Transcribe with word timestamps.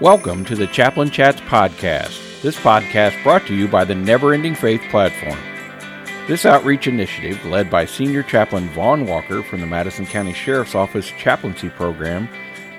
Welcome 0.00 0.44
to 0.44 0.54
the 0.54 0.68
Chaplain 0.68 1.10
Chats 1.10 1.40
podcast. 1.40 2.40
This 2.40 2.56
podcast 2.56 3.20
brought 3.24 3.48
to 3.48 3.54
you 3.56 3.66
by 3.66 3.84
the 3.84 3.96
Never 3.96 4.32
Ending 4.32 4.54
Faith 4.54 4.80
platform. 4.90 5.36
This 6.28 6.46
outreach 6.46 6.86
initiative, 6.86 7.44
led 7.44 7.68
by 7.68 7.84
Senior 7.84 8.22
Chaplain 8.22 8.68
Vaughn 8.68 9.06
Walker 9.06 9.42
from 9.42 9.60
the 9.60 9.66
Madison 9.66 10.06
County 10.06 10.32
Sheriff's 10.32 10.76
Office 10.76 11.10
Chaplaincy 11.18 11.68
Program, 11.68 12.28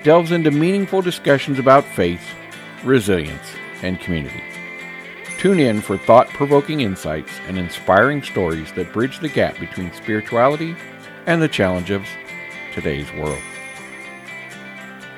delves 0.02 0.32
into 0.32 0.50
meaningful 0.50 1.02
discussions 1.02 1.60
about 1.60 1.84
faith, 1.84 2.24
resilience, 2.86 3.52
and 3.82 4.00
community. 4.00 4.42
Tune 5.40 5.60
in 5.60 5.82
for 5.82 5.98
thought 5.98 6.30
provoking 6.30 6.80
insights 6.80 7.42
and 7.50 7.58
inspiring 7.58 8.24
stories 8.24 8.72
that 8.76 8.94
bridge 8.94 9.20
the 9.20 9.28
gap 9.28 9.60
between 9.60 9.92
spirituality 9.92 10.74
and 11.26 11.42
the 11.42 11.50
challenge 11.50 11.92
of 11.92 12.08
today's 12.74 13.12
world. 13.12 13.42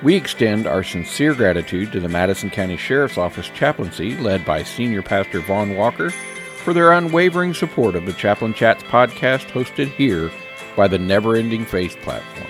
We 0.03 0.15
extend 0.15 0.65
our 0.65 0.83
sincere 0.83 1.35
gratitude 1.35 1.91
to 1.91 1.99
the 1.99 2.09
Madison 2.09 2.49
County 2.49 2.75
Sheriff's 2.75 3.19
Office 3.19 3.49
chaplaincy, 3.49 4.17
led 4.17 4.43
by 4.43 4.63
Senior 4.63 5.03
Pastor 5.03 5.41
Vaughn 5.41 5.75
Walker, 5.75 6.09
for 6.09 6.73
their 6.73 6.93
unwavering 6.93 7.53
support 7.53 7.95
of 7.95 8.07
the 8.07 8.13
Chaplain 8.13 8.55
Chats 8.55 8.81
podcast 8.83 9.51
hosted 9.51 9.89
here 9.89 10.31
by 10.75 10.87
the 10.87 10.97
Never 10.97 11.35
Ending 11.35 11.65
Faith 11.65 11.97
platform. 12.01 12.49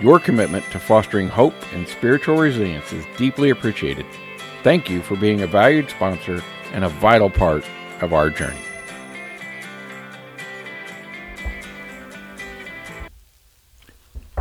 Your 0.00 0.20
commitment 0.20 0.64
to 0.70 0.78
fostering 0.78 1.28
hope 1.28 1.54
and 1.72 1.88
spiritual 1.88 2.36
resilience 2.36 2.92
is 2.92 3.04
deeply 3.16 3.50
appreciated. 3.50 4.06
Thank 4.62 4.88
you 4.88 5.02
for 5.02 5.16
being 5.16 5.42
a 5.42 5.48
valued 5.48 5.90
sponsor 5.90 6.44
and 6.72 6.84
a 6.84 6.88
vital 6.88 7.28
part 7.28 7.64
of 8.00 8.12
our 8.12 8.30
journey. 8.30 8.56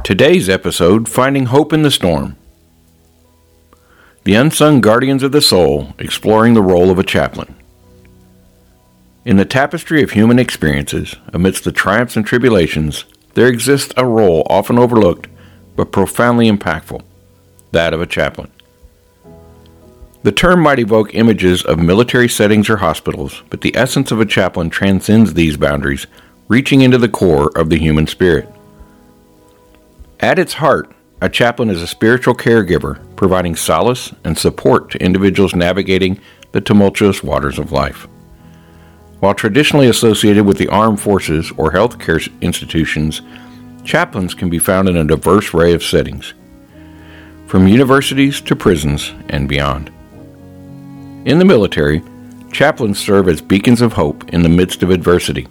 Today's 0.09 0.49
episode 0.49 1.07
Finding 1.07 1.45
Hope 1.45 1.71
in 1.71 1.83
the 1.83 1.91
Storm. 1.91 2.35
The 4.23 4.33
Unsung 4.33 4.81
Guardians 4.81 5.21
of 5.21 5.31
the 5.31 5.39
Soul 5.39 5.93
exploring 5.99 6.55
the 6.55 6.63
role 6.63 6.89
of 6.89 6.97
a 6.97 7.03
chaplain. 7.03 7.53
In 9.23 9.37
the 9.37 9.45
tapestry 9.45 10.01
of 10.01 10.09
human 10.09 10.39
experiences, 10.39 11.15
amidst 11.31 11.63
the 11.63 11.71
triumphs 11.71 12.17
and 12.17 12.25
tribulations, 12.25 13.05
there 13.35 13.45
exists 13.45 13.93
a 13.95 14.03
role 14.03 14.47
often 14.49 14.79
overlooked 14.79 15.27
but 15.75 15.91
profoundly 15.91 16.49
impactful 16.49 17.03
that 17.71 17.93
of 17.93 18.01
a 18.01 18.07
chaplain. 18.07 18.51
The 20.23 20.31
term 20.31 20.61
might 20.61 20.79
evoke 20.79 21.13
images 21.13 21.61
of 21.63 21.77
military 21.77 22.29
settings 22.29 22.67
or 22.67 22.77
hospitals, 22.77 23.43
but 23.51 23.61
the 23.61 23.77
essence 23.77 24.09
of 24.09 24.19
a 24.19 24.25
chaplain 24.25 24.71
transcends 24.71 25.35
these 25.35 25.55
boundaries, 25.55 26.07
reaching 26.47 26.81
into 26.81 26.97
the 26.97 27.09
core 27.09 27.55
of 27.55 27.69
the 27.69 27.77
human 27.77 28.07
spirit. 28.07 28.51
At 30.21 30.37
its 30.37 30.53
heart, 30.53 30.91
a 31.21 31.29
chaplain 31.29 31.69
is 31.69 31.81
a 31.81 31.87
spiritual 31.87 32.33
caregiver 32.33 32.99
providing 33.15 33.55
solace 33.55 34.13
and 34.25 34.37
support 34.37 34.91
to 34.91 35.03
individuals 35.03 35.55
navigating 35.55 36.19
the 36.51 36.59
tumultuous 36.59 37.23
waters 37.23 37.57
of 37.57 37.71
life. 37.71 38.07
While 39.21 39.33
traditionally 39.33 39.87
associated 39.87 40.45
with 40.45 40.57
the 40.57 40.67
armed 40.67 40.99
forces 40.99 41.51
or 41.57 41.71
healthcare 41.71 42.29
institutions, 42.41 43.21
chaplains 43.85 44.33
can 44.33 44.49
be 44.49 44.59
found 44.59 44.89
in 44.89 44.97
a 44.97 45.05
diverse 45.05 45.53
array 45.53 45.73
of 45.73 45.83
settings, 45.83 46.33
from 47.47 47.67
universities 47.67 48.41
to 48.41 48.55
prisons 48.55 49.13
and 49.29 49.47
beyond. 49.47 49.89
In 51.25 51.39
the 51.39 51.45
military, 51.45 52.01
chaplains 52.51 52.99
serve 52.99 53.29
as 53.29 53.41
beacons 53.41 53.81
of 53.81 53.93
hope 53.93 54.27
in 54.33 54.43
the 54.43 54.49
midst 54.49 54.83
of 54.83 54.89
adversity. 54.89 55.47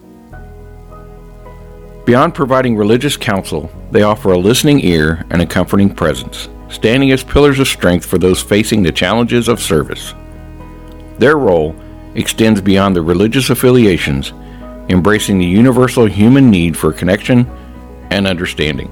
Beyond 2.09 2.35
providing 2.35 2.75
religious 2.75 3.19
counsel, 3.19 3.71
they 3.91 4.01
offer 4.01 4.33
a 4.33 4.39
listening 4.39 4.83
ear 4.83 5.27
and 5.29 5.43
a 5.43 5.47
comforting 5.47 5.95
presence, 5.95 6.49
standing 6.71 7.11
as 7.11 7.23
pillars 7.23 7.59
of 7.59 7.69
strength 7.69 8.07
for 8.07 8.17
those 8.17 8.41
facing 8.41 8.83
the 8.83 8.91
challenges 8.91 9.47
of 9.47 9.61
service. 9.61 10.15
Their 11.19 11.37
role 11.37 11.77
extends 12.15 12.63
beyond 12.63 12.97
the 12.97 13.03
religious 13.03 13.51
affiliations, 13.51 14.33
embracing 14.89 15.37
the 15.37 15.45
universal 15.45 16.07
human 16.07 16.51
need 16.51 16.79
for 16.79 16.95
connection 16.95 17.47
and 18.09 18.27
understanding. 18.27 18.91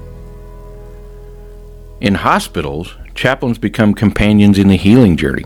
In 2.01 2.13
hospitals, 2.13 2.93
chaplains 3.15 3.57
become 3.57 3.95
companions 3.95 4.59
in 4.59 4.67
the 4.67 4.75
healing 4.75 5.17
journey. 5.17 5.45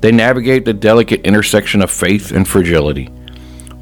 They 0.00 0.12
navigate 0.12 0.64
the 0.64 0.72
delicate 0.72 1.26
intersection 1.26 1.82
of 1.82 1.90
faith 1.90 2.32
and 2.32 2.48
fragility, 2.48 3.10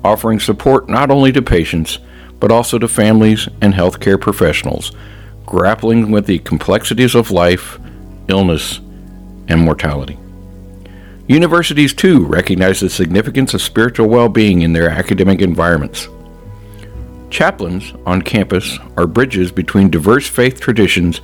offering 0.03 0.41
support 0.41 0.88
not 0.88 1.12
only 1.12 1.30
to 1.30 1.41
patients, 1.41 2.00
but 2.41 2.53
also 2.53 2.78
to 2.78 2.88
families 2.88 3.49
and 3.60 3.75
healthcare 3.75 4.21
professionals 4.21 4.93
grappling 5.49 6.10
with 6.10 6.26
the 6.26 6.38
complexities 6.41 7.15
of 7.15 7.31
life, 7.31 7.78
illness, 8.28 8.81
and 9.49 9.60
mortality. 9.60 10.19
Universities, 11.27 11.94
too, 11.94 12.27
recognize 12.27 12.81
the 12.81 12.91
significance 12.91 13.54
of 13.54 13.62
spiritual 13.62 14.09
well 14.09 14.28
being 14.28 14.62
in 14.62 14.72
their 14.75 14.91
academic 14.91 15.41
environments. 15.41 16.09
Chaplains 17.31 17.93
on 18.06 18.22
campus 18.22 18.78
are 18.97 19.06
bridges 19.06 19.50
between 19.50 19.91
diverse 19.91 20.27
faith 20.27 20.60
traditions 20.60 21.21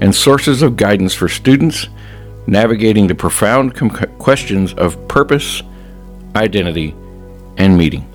and 0.00 0.14
sources 0.14 0.62
of 0.62 0.76
guidance 0.76 1.14
for 1.14 1.28
students 1.28 1.86
navigating 2.46 3.06
the 3.06 3.14
profound 3.14 3.74
com- 3.74 3.90
questions 3.90 4.72
of 4.74 5.06
purpose, 5.06 5.62
identity, 6.34 6.94
and 7.58 7.76
meaning. 7.76 8.08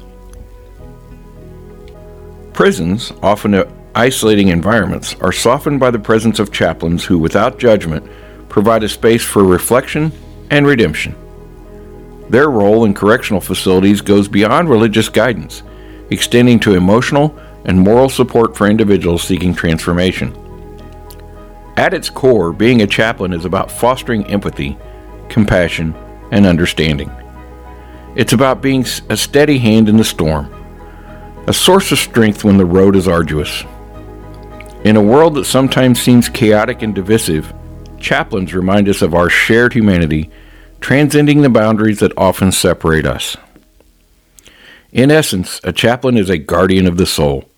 Prisons, 2.53 3.11
often 3.21 3.63
isolating 3.95 4.49
environments, 4.49 5.15
are 5.15 5.31
softened 5.31 5.79
by 5.79 5.91
the 5.91 5.99
presence 5.99 6.39
of 6.39 6.51
chaplains 6.51 7.03
who, 7.03 7.17
without 7.17 7.59
judgment, 7.59 8.05
provide 8.47 8.83
a 8.83 8.89
space 8.89 9.23
for 9.23 9.43
reflection 9.43 10.11
and 10.49 10.67
redemption. 10.67 11.15
Their 12.29 12.49
role 12.49 12.85
in 12.85 12.93
correctional 12.93 13.41
facilities 13.41 14.01
goes 14.01 14.27
beyond 14.27 14.69
religious 14.69 15.09
guidance 15.09 15.63
extending 16.09 16.59
to 16.59 16.75
emotional 16.75 17.37
and 17.65 17.79
moral 17.79 18.09
support 18.09 18.55
for 18.55 18.67
individuals 18.67 19.23
seeking 19.23 19.53
transformation. 19.53 20.35
At 21.75 21.93
its 21.93 22.09
core, 22.09 22.53
being 22.53 22.81
a 22.81 22.87
chaplain 22.87 23.33
is 23.33 23.45
about 23.45 23.71
fostering 23.71 24.25
empathy, 24.27 24.77
compassion, 25.27 25.95
and 26.31 26.45
understanding. 26.45 27.11
It's 28.15 28.33
about 28.33 28.61
being 28.61 28.85
a 29.09 29.17
steady 29.17 29.57
hand 29.57 29.89
in 29.89 29.97
the 29.97 30.03
storm, 30.03 30.53
a 31.45 31.53
source 31.53 31.91
of 31.91 31.97
strength 31.97 32.43
when 32.43 32.57
the 32.57 32.65
road 32.65 32.95
is 32.95 33.07
arduous. 33.07 33.63
In 34.85 34.95
a 34.95 35.01
world 35.01 35.35
that 35.35 35.45
sometimes 35.45 36.01
seems 36.01 36.29
chaotic 36.29 36.81
and 36.81 36.95
divisive, 36.95 37.53
chaplains 37.99 38.53
remind 38.53 38.87
us 38.87 39.01
of 39.01 39.13
our 39.13 39.29
shared 39.29 39.73
humanity, 39.73 40.29
transcending 40.79 41.41
the 41.41 41.49
boundaries 41.49 41.99
that 41.99 42.17
often 42.17 42.51
separate 42.51 43.05
us. 43.05 43.35
In 44.93 45.11
essence, 45.11 45.59
a 45.63 45.73
chaplain 45.73 46.17
is 46.17 46.29
a 46.29 46.37
guardian 46.37 46.87
of 46.87 46.97
the 46.97 47.05
soul, 47.05 47.49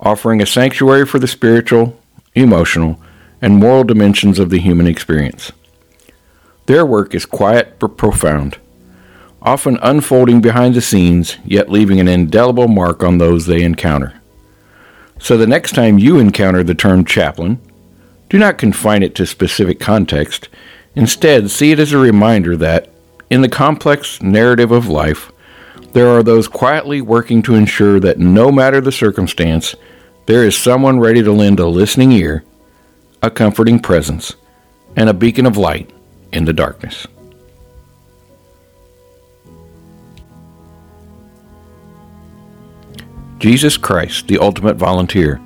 offering 0.00 0.40
a 0.40 0.46
sanctuary 0.46 1.06
for 1.06 1.18
the 1.18 1.28
spiritual, 1.28 2.00
emotional, 2.34 3.00
and 3.40 3.56
moral 3.56 3.84
dimensions 3.84 4.38
of 4.38 4.50
the 4.50 4.58
human 4.58 4.86
experience. 4.86 5.52
Their 6.66 6.84
work 6.84 7.14
is 7.14 7.26
quiet 7.26 7.78
but 7.78 7.96
profound, 7.96 8.58
often 9.42 9.78
unfolding 9.82 10.40
behind 10.40 10.74
the 10.74 10.80
scenes, 10.80 11.38
yet 11.44 11.70
leaving 11.70 12.00
an 12.00 12.08
indelible 12.08 12.68
mark 12.68 13.02
on 13.02 13.18
those 13.18 13.46
they 13.46 13.62
encounter. 13.62 14.20
So 15.18 15.36
the 15.36 15.46
next 15.46 15.74
time 15.74 15.98
you 15.98 16.18
encounter 16.18 16.62
the 16.62 16.74
term 16.74 17.04
chaplain, 17.04 17.60
do 18.28 18.38
not 18.38 18.58
confine 18.58 19.02
it 19.02 19.14
to 19.16 19.26
specific 19.26 19.80
context. 19.80 20.48
Instead, 20.94 21.50
see 21.50 21.72
it 21.72 21.78
as 21.78 21.92
a 21.92 21.98
reminder 21.98 22.56
that, 22.56 22.90
in 23.28 23.42
the 23.42 23.48
complex 23.48 24.22
narrative 24.22 24.70
of 24.70 24.88
life, 24.88 25.30
there 25.92 26.08
are 26.08 26.22
those 26.22 26.48
quietly 26.48 27.00
working 27.00 27.42
to 27.42 27.54
ensure 27.54 27.98
that 28.00 28.18
no 28.18 28.52
matter 28.52 28.80
the 28.80 28.92
circumstance, 28.92 29.74
there 30.26 30.44
is 30.44 30.56
someone 30.56 31.00
ready 31.00 31.22
to 31.22 31.32
lend 31.32 31.58
a 31.58 31.66
listening 31.66 32.12
ear, 32.12 32.44
a 33.22 33.30
comforting 33.30 33.80
presence, 33.80 34.36
and 34.96 35.08
a 35.08 35.14
beacon 35.14 35.46
of 35.46 35.56
light 35.56 35.90
in 36.32 36.44
the 36.44 36.52
darkness. 36.52 37.06
Jesus 43.40 43.78
Christ, 43.78 44.28
the 44.28 44.36
ultimate 44.36 44.76
volunteer. 44.76 45.40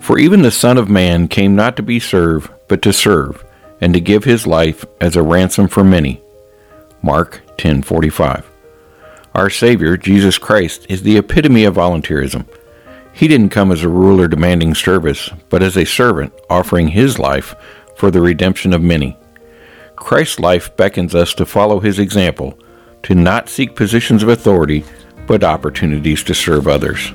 For 0.00 0.18
even 0.18 0.40
the 0.40 0.50
Son 0.50 0.78
of 0.78 0.88
Man 0.88 1.28
came 1.28 1.54
not 1.54 1.76
to 1.76 1.82
be 1.82 2.00
served, 2.00 2.50
but 2.66 2.80
to 2.80 2.94
serve, 2.94 3.44
and 3.82 3.92
to 3.92 4.00
give 4.00 4.24
his 4.24 4.46
life 4.46 4.86
as 5.02 5.14
a 5.14 5.22
ransom 5.22 5.68
for 5.68 5.84
many. 5.84 6.22
Mark 7.02 7.42
10:45. 7.58 8.44
Our 9.34 9.50
Savior, 9.50 9.98
Jesus 9.98 10.38
Christ, 10.38 10.86
is 10.88 11.02
the 11.02 11.18
epitome 11.18 11.64
of 11.64 11.74
volunteerism. 11.74 12.46
He 13.12 13.28
didn't 13.28 13.50
come 13.50 13.70
as 13.70 13.82
a 13.82 13.88
ruler 13.90 14.26
demanding 14.26 14.74
service, 14.74 15.28
but 15.50 15.62
as 15.62 15.76
a 15.76 15.84
servant 15.84 16.32
offering 16.48 16.88
his 16.88 17.18
life 17.18 17.54
for 17.96 18.10
the 18.10 18.22
redemption 18.22 18.72
of 18.72 18.80
many. 18.80 19.18
Christ's 19.94 20.40
life 20.40 20.74
beckons 20.78 21.14
us 21.14 21.34
to 21.34 21.44
follow 21.44 21.80
his 21.80 21.98
example, 21.98 22.58
to 23.02 23.14
not 23.14 23.50
seek 23.50 23.76
positions 23.76 24.22
of 24.22 24.30
authority, 24.30 24.84
but 25.26 25.44
opportunities 25.44 26.22
to 26.24 26.34
serve 26.34 26.68
others. 26.68 27.12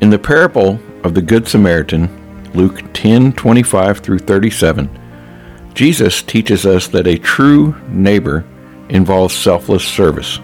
In 0.00 0.10
the 0.10 0.18
parable 0.18 0.78
of 1.02 1.14
the 1.14 1.22
Good 1.22 1.48
Samaritan, 1.48 2.08
Luke 2.54 2.82
10:25 2.92 3.98
through 3.98 4.20
37, 4.20 4.88
Jesus 5.74 6.22
teaches 6.22 6.64
us 6.64 6.88
that 6.88 7.06
a 7.06 7.18
true 7.18 7.74
neighbor 7.88 8.44
involves 8.88 9.34
selfless 9.34 9.84
service. 9.84 10.40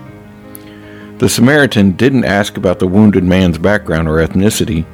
The 1.19 1.29
Samaritan 1.29 1.93
didn't 1.93 2.25
ask 2.25 2.57
about 2.57 2.79
the 2.79 2.89
wounded 2.89 3.25
man's 3.25 3.59
background 3.59 4.09
or 4.09 4.19
ethnicity. 4.19 4.85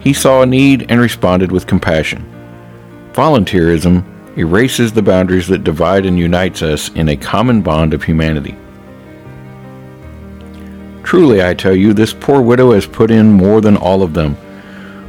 He 0.00 0.12
saw 0.12 0.42
a 0.42 0.46
need 0.46 0.86
and 0.88 1.00
responded 1.00 1.50
with 1.50 1.66
compassion. 1.66 2.24
Volunteerism 3.12 4.04
erases 4.36 4.92
the 4.92 5.02
boundaries 5.02 5.48
that 5.48 5.64
divide 5.64 6.06
and 6.06 6.18
unites 6.18 6.62
us 6.62 6.90
in 6.90 7.08
a 7.08 7.16
common 7.16 7.62
bond 7.62 7.94
of 7.94 8.02
humanity. 8.02 8.56
Truly, 11.12 11.44
I 11.44 11.52
tell 11.52 11.76
you, 11.76 11.92
this 11.92 12.14
poor 12.14 12.40
widow 12.40 12.72
has 12.72 12.86
put 12.86 13.10
in 13.10 13.30
more 13.30 13.60
than 13.60 13.76
all 13.76 14.02
of 14.02 14.14
them, 14.14 14.34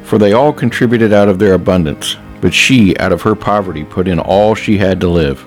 for 0.03 0.17
they 0.17 0.33
all 0.33 0.51
contributed 0.51 1.13
out 1.13 1.29
of 1.29 1.39
their 1.39 1.53
abundance, 1.53 2.17
but 2.41 2.53
she, 2.53 2.93
out 2.97 3.13
of 3.13 3.21
her 3.21 3.35
poverty, 3.35 3.85
put 3.85 4.09
in 4.09 4.19
all 4.19 4.53
she 4.53 4.77
had 4.77 4.99
to 4.99 5.07
live. 5.07 5.45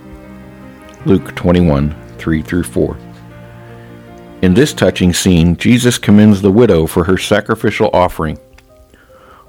Luke 1.05 1.37
21 1.37 1.95
3 2.17 2.41
through 2.41 2.63
4. 2.63 2.97
In 4.41 4.55
this 4.55 4.73
touching 4.73 5.13
scene, 5.13 5.59
Jesus 5.59 5.99
commends 5.99 6.41
the 6.41 6.51
widow 6.51 6.87
for 6.87 7.05
her 7.05 7.19
sacrificial 7.19 7.91
offering. 7.93 8.39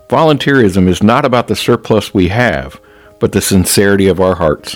Volunteerism 0.10 0.90
is 0.90 1.02
not 1.02 1.24
about 1.24 1.48
the 1.48 1.56
surplus 1.56 2.14
we 2.14 2.28
have, 2.28 2.82
but 3.22 3.32
the 3.32 3.40
sincerity 3.40 4.10
of 4.10 4.20
our 4.20 4.36
hearts. 4.36 4.76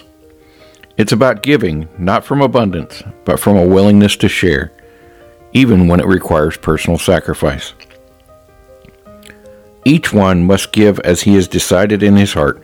It's 0.96 1.12
about 1.12 1.44
giving, 1.44 1.90
not 1.98 2.24
from 2.24 2.42
abundance, 2.42 3.04
but 3.26 3.38
from 3.38 3.58
a 3.58 3.68
willingness 3.68 4.16
to 4.16 4.30
share, 4.30 4.72
even 5.54 5.88
when 5.88 6.00
it 6.00 6.06
requires 6.06 6.58
personal 6.58 6.98
sacrifice. 6.98 7.74
Each 9.84 10.14
one 10.14 10.46
must 10.46 10.72
give 10.72 11.00
as 11.00 11.22
he 11.22 11.36
has 11.36 11.48
decided 11.48 12.04
in 12.04 12.16
his 12.16 12.34
heart, 12.34 12.64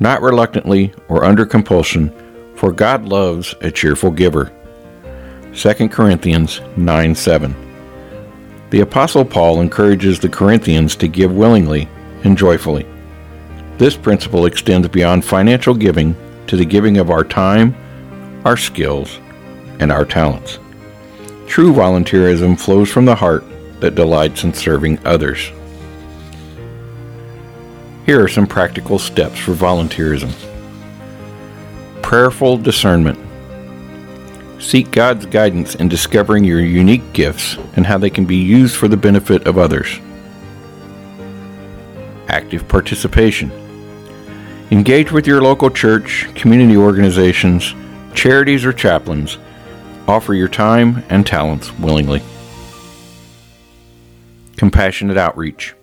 not 0.00 0.22
reluctantly 0.22 0.92
or 1.08 1.24
under 1.24 1.44
compulsion, 1.44 2.12
for 2.54 2.72
God 2.72 3.04
loves 3.04 3.54
a 3.60 3.70
cheerful 3.70 4.10
giver. 4.10 4.52
2 5.54 5.88
Corinthians 5.88 6.60
9 6.76 7.14
7. 7.14 7.54
The 8.70 8.80
Apostle 8.80 9.24
Paul 9.24 9.60
encourages 9.60 10.18
the 10.18 10.28
Corinthians 10.28 10.96
to 10.96 11.08
give 11.08 11.32
willingly 11.32 11.88
and 12.24 12.36
joyfully. 12.36 12.86
This 13.78 13.96
principle 13.96 14.46
extends 14.46 14.88
beyond 14.88 15.24
financial 15.24 15.74
giving 15.74 16.16
to 16.46 16.56
the 16.56 16.64
giving 16.64 16.98
of 16.98 17.10
our 17.10 17.24
time, 17.24 17.76
our 18.44 18.56
skills, 18.56 19.18
and 19.78 19.92
our 19.92 20.04
talents. 20.04 20.58
True 21.46 21.72
volunteerism 21.72 22.58
flows 22.58 22.90
from 22.90 23.04
the 23.04 23.14
heart 23.14 23.44
that 23.80 23.94
delights 23.94 24.44
in 24.44 24.52
serving 24.52 24.98
others. 25.06 25.50
Here 28.04 28.22
are 28.22 28.28
some 28.28 28.46
practical 28.46 28.98
steps 28.98 29.38
for 29.38 29.52
volunteerism. 29.52 30.32
Prayerful 32.02 32.58
discernment. 32.58 33.18
Seek 34.60 34.90
God's 34.90 35.26
guidance 35.26 35.74
in 35.74 35.88
discovering 35.88 36.44
your 36.44 36.60
unique 36.60 37.12
gifts 37.12 37.56
and 37.74 37.84
how 37.86 37.98
they 37.98 38.10
can 38.10 38.24
be 38.24 38.36
used 38.36 38.76
for 38.76 38.88
the 38.88 38.96
benefit 38.96 39.46
of 39.46 39.58
others. 39.58 40.00
Active 42.28 42.66
participation. 42.68 43.50
Engage 44.70 45.12
with 45.12 45.26
your 45.26 45.42
local 45.42 45.70
church, 45.70 46.28
community 46.34 46.76
organizations, 46.76 47.74
charities, 48.14 48.64
or 48.64 48.72
chaplains. 48.72 49.38
Offer 50.08 50.34
your 50.34 50.48
time 50.48 51.02
and 51.08 51.26
talents 51.26 51.76
willingly. 51.78 52.22
Compassionate 54.56 55.16
outreach. 55.16 55.74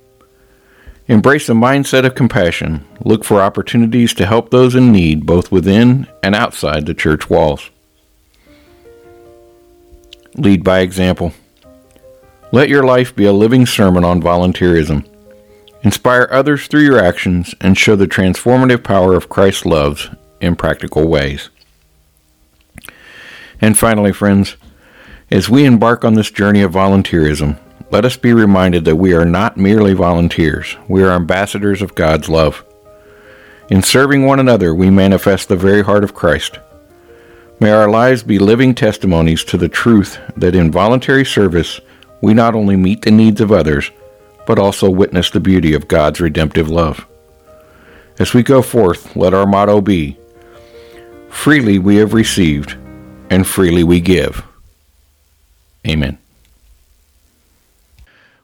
Embrace 1.08 1.50
a 1.50 1.54
mindset 1.54 2.06
of 2.06 2.16
compassion. 2.16 2.86
Look 3.04 3.25
for 3.25 3.42
opportunities 3.42 4.14
to 4.14 4.25
help 4.25 4.50
those 4.50 4.75
in 4.75 4.94
need 4.94 5.25
both 5.25 5.52
within 5.52 6.08
and 6.24 6.34
outside 6.34 6.86
the 6.86 6.94
church 6.94 7.30
walls. 7.30 7.70
Lead 10.36 10.64
by 10.64 10.80
example. 10.80 11.34
Let 12.54 12.70
your 12.70 12.84
life 12.84 13.14
be 13.14 13.25
a 13.25 13.34
living 13.34 13.66
sermon 13.66 14.06
on 14.06 14.22
volunteerism. 14.22 15.06
Inspire 15.81 16.30
others 16.31 16.68
through 16.68 16.84
your 16.84 17.00
actions 17.00 17.54
and 17.60 17.78
show 17.78 17.98
the 17.98 18.08
transformative 18.08 18.84
power 18.84 19.16
of 19.16 19.28
Christ's 19.28 19.66
love 19.66 20.16
in 20.40 20.56
practical 20.56 21.10
ways. 21.10 21.50
And 23.63 23.77
finally, 23.77 24.12
friends, 24.12 24.57
as 25.31 25.48
we 25.48 25.63
embark 25.63 26.04
on 26.04 26.15
this 26.15 26.30
journey 26.30 26.63
of 26.63 26.74
volunteerism, 26.74 27.57
let 27.92 28.04
us 28.04 28.18
be 28.18 28.33
reminded 28.33 28.83
that 28.83 28.98
we 28.98 29.13
are 29.13 29.24
not 29.24 29.56
merely 29.56 29.94
volunteers, 29.94 30.75
we 30.89 31.01
are 31.01 31.12
ambassadors 31.12 31.81
of 31.81 31.95
God's 31.95 32.27
love. 32.27 32.65
In 33.69 33.81
serving 33.81 34.25
one 34.25 34.42
another, 34.42 34.75
we 34.75 34.89
manifest 34.89 35.48
the 35.48 35.56
very 35.56 35.81
heart 35.81 36.04
of 36.04 36.13
Christ. 36.13 36.60
May 37.62 37.71
our 37.71 37.89
lives 37.89 38.21
be 38.21 38.38
living 38.38 38.75
testimonies 38.75 39.45
to 39.45 39.56
the 39.56 39.69
truth 39.69 40.19
that 40.36 40.56
in 40.56 40.69
voluntary 40.69 41.24
service, 41.24 41.80
we 42.21 42.33
not 42.33 42.56
only 42.56 42.75
meet 42.75 43.04
the 43.04 43.12
needs 43.12 43.39
of 43.39 43.54
others, 43.54 43.92
but 44.45 44.60
also 44.60 44.89
witness 44.89 45.30
the 45.30 45.39
beauty 45.39 45.74
of 45.74 45.88
God's 45.88 46.19
redemptive 46.19 46.69
love. 46.69 47.07
As 48.19 48.33
we 48.33 48.44
go 48.44 48.62
forth, 48.62 49.15
let 49.15 49.33
our 49.33 49.48
motto 49.48 49.80
be 49.80 50.18
Freely 51.30 51.80
we 51.80 51.95
have 51.95 52.13
received, 52.13 52.75
and 53.33 53.47
freely 53.47 53.83
we 53.83 54.00
give. 54.00 54.45
Amen. 55.88 56.19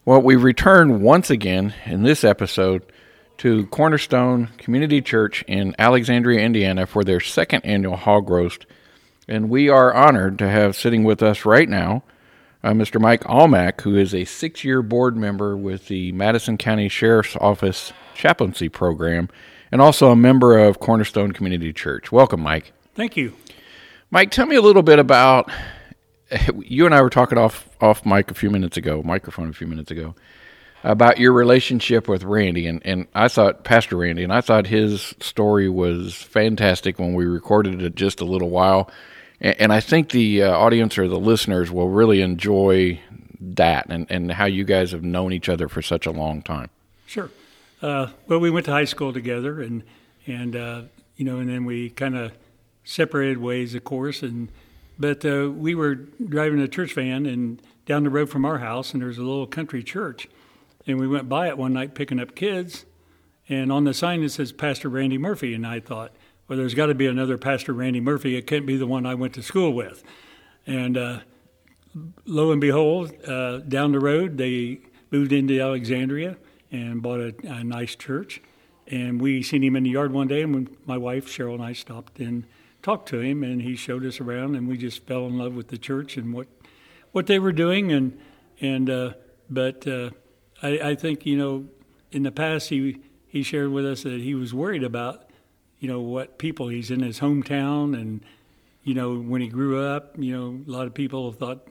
Well, 0.04 0.20
we 0.20 0.36
return 0.36 1.04
once 1.04 1.30
again 1.30 1.76
in 1.86 2.02
this 2.02 2.24
episode 2.24 2.82
to 3.38 3.68
Cornerstone 3.68 4.48
Community 4.58 5.00
Church 5.00 5.44
in 5.48 5.76
Alexandria, 5.78 6.42
Indiana 6.42 6.88
for 6.88 7.04
their 7.04 7.20
second 7.20 7.66
annual 7.66 7.98
hog 7.98 8.32
roast. 8.32 8.66
And 9.28 9.52
we 9.52 9.70
are 9.70 9.94
honored 9.94 10.40
to 10.40 10.50
have 10.50 10.76
sitting 10.76 11.04
with 11.04 11.22
us 11.22 11.46
right 11.46 11.70
now 11.70 12.02
uh, 12.64 12.72
Mr. 12.72 13.00
Mike 13.00 13.24
Almack, 13.26 13.82
who 13.82 13.96
is 13.96 14.16
a 14.16 14.26
six 14.26 14.64
year 14.64 14.82
board 14.82 15.16
member 15.16 15.56
with 15.56 15.88
the 15.88 16.12
Madison 16.14 16.58
County 16.58 16.90
Sheriff's 16.90 17.36
Office 17.36 17.94
Chaplaincy 18.16 18.70
Program 18.70 19.30
and 19.72 19.82
also 19.82 20.10
a 20.10 20.16
member 20.16 20.58
of 20.58 20.80
Cornerstone 20.80 21.32
Community 21.32 21.72
Church. 21.72 22.12
Welcome, 22.12 22.42
Mike. 22.42 22.74
Thank 22.96 23.16
you. 23.16 23.36
Mike, 24.12 24.32
tell 24.32 24.46
me 24.46 24.56
a 24.56 24.62
little 24.62 24.84
bit 24.84 25.00
about 25.00 25.52
you 26.60 26.86
and 26.86 26.94
I 26.94 27.02
were 27.02 27.10
talking 27.10 27.38
off 27.38 27.70
off 27.82 28.06
mic 28.06 28.32
a 28.32 28.34
few 28.34 28.50
minutes 28.50 28.78
ago, 28.78 29.02
microphone 29.04 29.50
a 29.50 29.54
few 29.54 29.68
minutes 29.68 29.92
ago, 29.92 30.16
about 30.84 31.20
your 31.20 31.34
relationship 31.34 32.08
with 32.08 32.24
Randy 32.24 32.68
and, 32.68 32.82
and 32.86 33.08
I 33.14 33.28
thought 33.28 33.64
Pastor 33.64 33.98
Randy 33.98 34.24
and 34.24 34.34
I 34.34 34.42
thought 34.42 34.68
his 34.68 35.16
story 35.20 35.70
was 35.70 36.16
fantastic 36.16 37.00
when 37.00 37.14
we 37.14 37.26
recorded 37.26 37.82
it 37.82 37.96
just 37.96 38.22
a 38.22 38.26
little 38.26 38.50
while 38.50 38.92
and 39.42 39.72
I 39.72 39.80
think 39.80 40.10
the 40.10 40.44
uh, 40.44 40.52
audience 40.52 40.98
or 40.98 41.08
the 41.08 41.20
listeners 41.20 41.72
will 41.72 41.90
really 41.90 42.22
enjoy 42.22 43.00
that 43.40 43.88
and, 43.90 44.06
and 44.10 44.32
how 44.32 44.46
you 44.46 44.66
guys 44.66 44.92
have 44.92 45.04
known 45.04 45.32
each 45.32 45.50
other 45.50 45.70
for 45.70 45.82
such 45.82 46.06
a 46.06 46.12
long 46.12 46.42
time. 46.42 46.70
Sure. 47.06 47.30
Uh, 47.82 48.08
well, 48.28 48.40
we 48.40 48.50
went 48.50 48.66
to 48.66 48.72
high 48.72 48.86
school 48.86 49.14
together, 49.14 49.62
and 49.62 49.84
and 50.28 50.56
uh, 50.56 50.82
you 51.16 51.24
know, 51.24 51.38
and 51.38 51.50
then 51.50 51.64
we 51.64 51.90
kind 51.90 52.18
of 52.18 52.34
separated 52.90 53.38
ways, 53.38 53.76
of 53.76 53.84
course. 53.84 54.24
And 54.24 54.52
but 54.98 55.24
uh, 55.24 55.50
we 55.52 55.76
were 55.76 55.96
driving 55.96 56.60
a 56.60 56.68
church 56.68 56.94
van 56.94 57.26
and 57.26 57.62
down 57.86 58.04
the 58.04 58.10
road 58.10 58.30
from 58.30 58.46
our 58.46 58.58
house, 58.58 58.94
and 58.94 59.02
there's 59.02 59.18
a 59.18 59.24
little 59.24 59.48
country 59.48 59.84
church, 59.84 60.28
and 60.86 61.00
we 61.00 61.08
went 61.08 61.30
by 61.30 61.48
it 61.48 61.58
one 61.58 61.74
night 61.74 61.96
picking 61.96 62.20
up 62.20 62.36
kids, 62.36 62.86
and 63.48 63.72
on 63.72 63.86
the 63.86 63.94
sign 63.94 64.24
it 64.24 64.30
says 64.30 64.52
Pastor 64.52 64.90
Randy 64.90 65.18
Murphy, 65.18 65.54
and 65.54 65.66
I 65.66 65.80
thought, 65.80 66.12
well, 66.48 66.58
there's 66.58 66.74
got 66.74 66.88
to 66.88 66.96
be 66.96 67.08
another 67.08 67.38
Pastor 67.38 67.74
Randy 67.74 68.02
Murphy. 68.02 68.36
It 68.36 68.48
can't 68.48 68.66
be 68.66 68.76
the 68.76 68.88
one 68.88 69.06
I 69.06 69.14
went 69.14 69.36
to 69.36 69.44
school 69.44 69.72
with. 69.72 70.04
And 70.66 70.98
uh, 70.98 71.20
lo 72.26 72.52
and 72.52 72.60
behold, 72.60 73.14
uh, 73.26 73.60
down 73.60 73.92
the 73.92 74.00
road, 74.00 74.38
they 74.38 74.80
moved 75.12 75.32
into 75.32 75.60
Alexandria 75.62 76.38
and 76.72 77.02
bought 77.02 77.20
a, 77.20 77.36
a, 77.44 77.64
nice 77.64 77.96
church. 77.96 78.42
And 78.88 79.22
we 79.22 79.44
seen 79.44 79.64
him 79.64 79.76
in 79.76 79.84
the 79.84 79.92
yard 79.92 80.12
one 80.12 80.28
day, 80.28 80.42
and 80.42 80.76
my 80.88 80.98
wife 80.98 81.28
Cheryl 81.28 81.54
and 81.54 81.64
I 81.64 81.74
stopped 81.74 82.20
and 82.20 82.46
talked 82.82 83.10
to 83.10 83.20
him, 83.20 83.44
and 83.44 83.62
he 83.62 83.76
showed 83.76 84.06
us 84.06 84.20
around, 84.20 84.56
and 84.56 84.68
we 84.68 84.78
just 84.78 85.06
fell 85.06 85.26
in 85.26 85.38
love 85.38 85.54
with 85.54 85.68
the 85.68 85.78
church 85.78 86.18
and 86.18 86.34
what 86.34 86.48
what 87.12 87.28
they 87.28 87.40
were 87.40 87.52
doing. 87.52 87.92
And 87.92 88.20
and 88.62 88.90
uh, 88.90 89.14
but 89.50 89.88
uh, 89.88 90.12
I, 90.62 90.80
I 90.80 90.96
think 90.96 91.26
you 91.26 91.38
know 91.38 91.66
in 92.12 92.24
the 92.24 92.32
past 92.32 92.70
he 92.70 92.98
he 93.28 93.44
shared 93.44 93.70
with 93.70 93.86
us 93.86 94.04
that 94.04 94.22
he 94.22 94.36
was 94.36 94.54
worried 94.54 94.84
about 94.84 95.30
you 95.80 95.88
know 95.88 96.02
what 96.02 96.38
people 96.38 96.68
he's 96.68 96.92
in 96.92 97.02
his 97.02 97.20
hometown 97.20 97.94
and 98.00 98.22
you 98.84 98.94
know 98.94 99.18
when 99.18 99.42
he 99.42 99.48
grew 99.48 99.82
up 99.82 100.16
you 100.18 100.36
know 100.36 100.62
a 100.68 100.72
lot 100.72 100.88
of 100.88 100.94
people 100.94 101.32
thought 101.32 101.68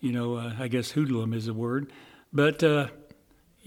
you 0.00 0.12
know 0.12 0.36
uh, 0.36 0.52
i 0.58 0.68
guess 0.68 0.92
hoodlum 0.92 1.32
is 1.32 1.48
a 1.48 1.54
word 1.54 1.90
but 2.32 2.62
uh, 2.62 2.86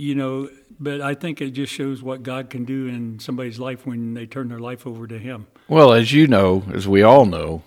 you 0.02 0.16
know 0.16 0.50
but 0.80 1.00
i 1.02 1.14
think 1.14 1.42
it 1.42 1.52
just 1.52 1.72
shows 1.72 2.02
what 2.02 2.24
god 2.24 2.50
can 2.50 2.66
do 2.66 2.88
in 2.88 3.20
somebody's 3.20 3.60
life 3.60 3.86
when 3.86 4.14
they 4.14 4.26
turn 4.26 4.50
their 4.50 4.60
life 4.60 4.88
over 4.88 5.06
to 5.06 5.20
him 5.20 5.48
well 5.68 5.94
as 5.94 6.12
you 6.12 6.28
know 6.28 6.64
as 6.74 6.88
we 6.88 7.04
all 7.04 7.26
know 7.26 7.62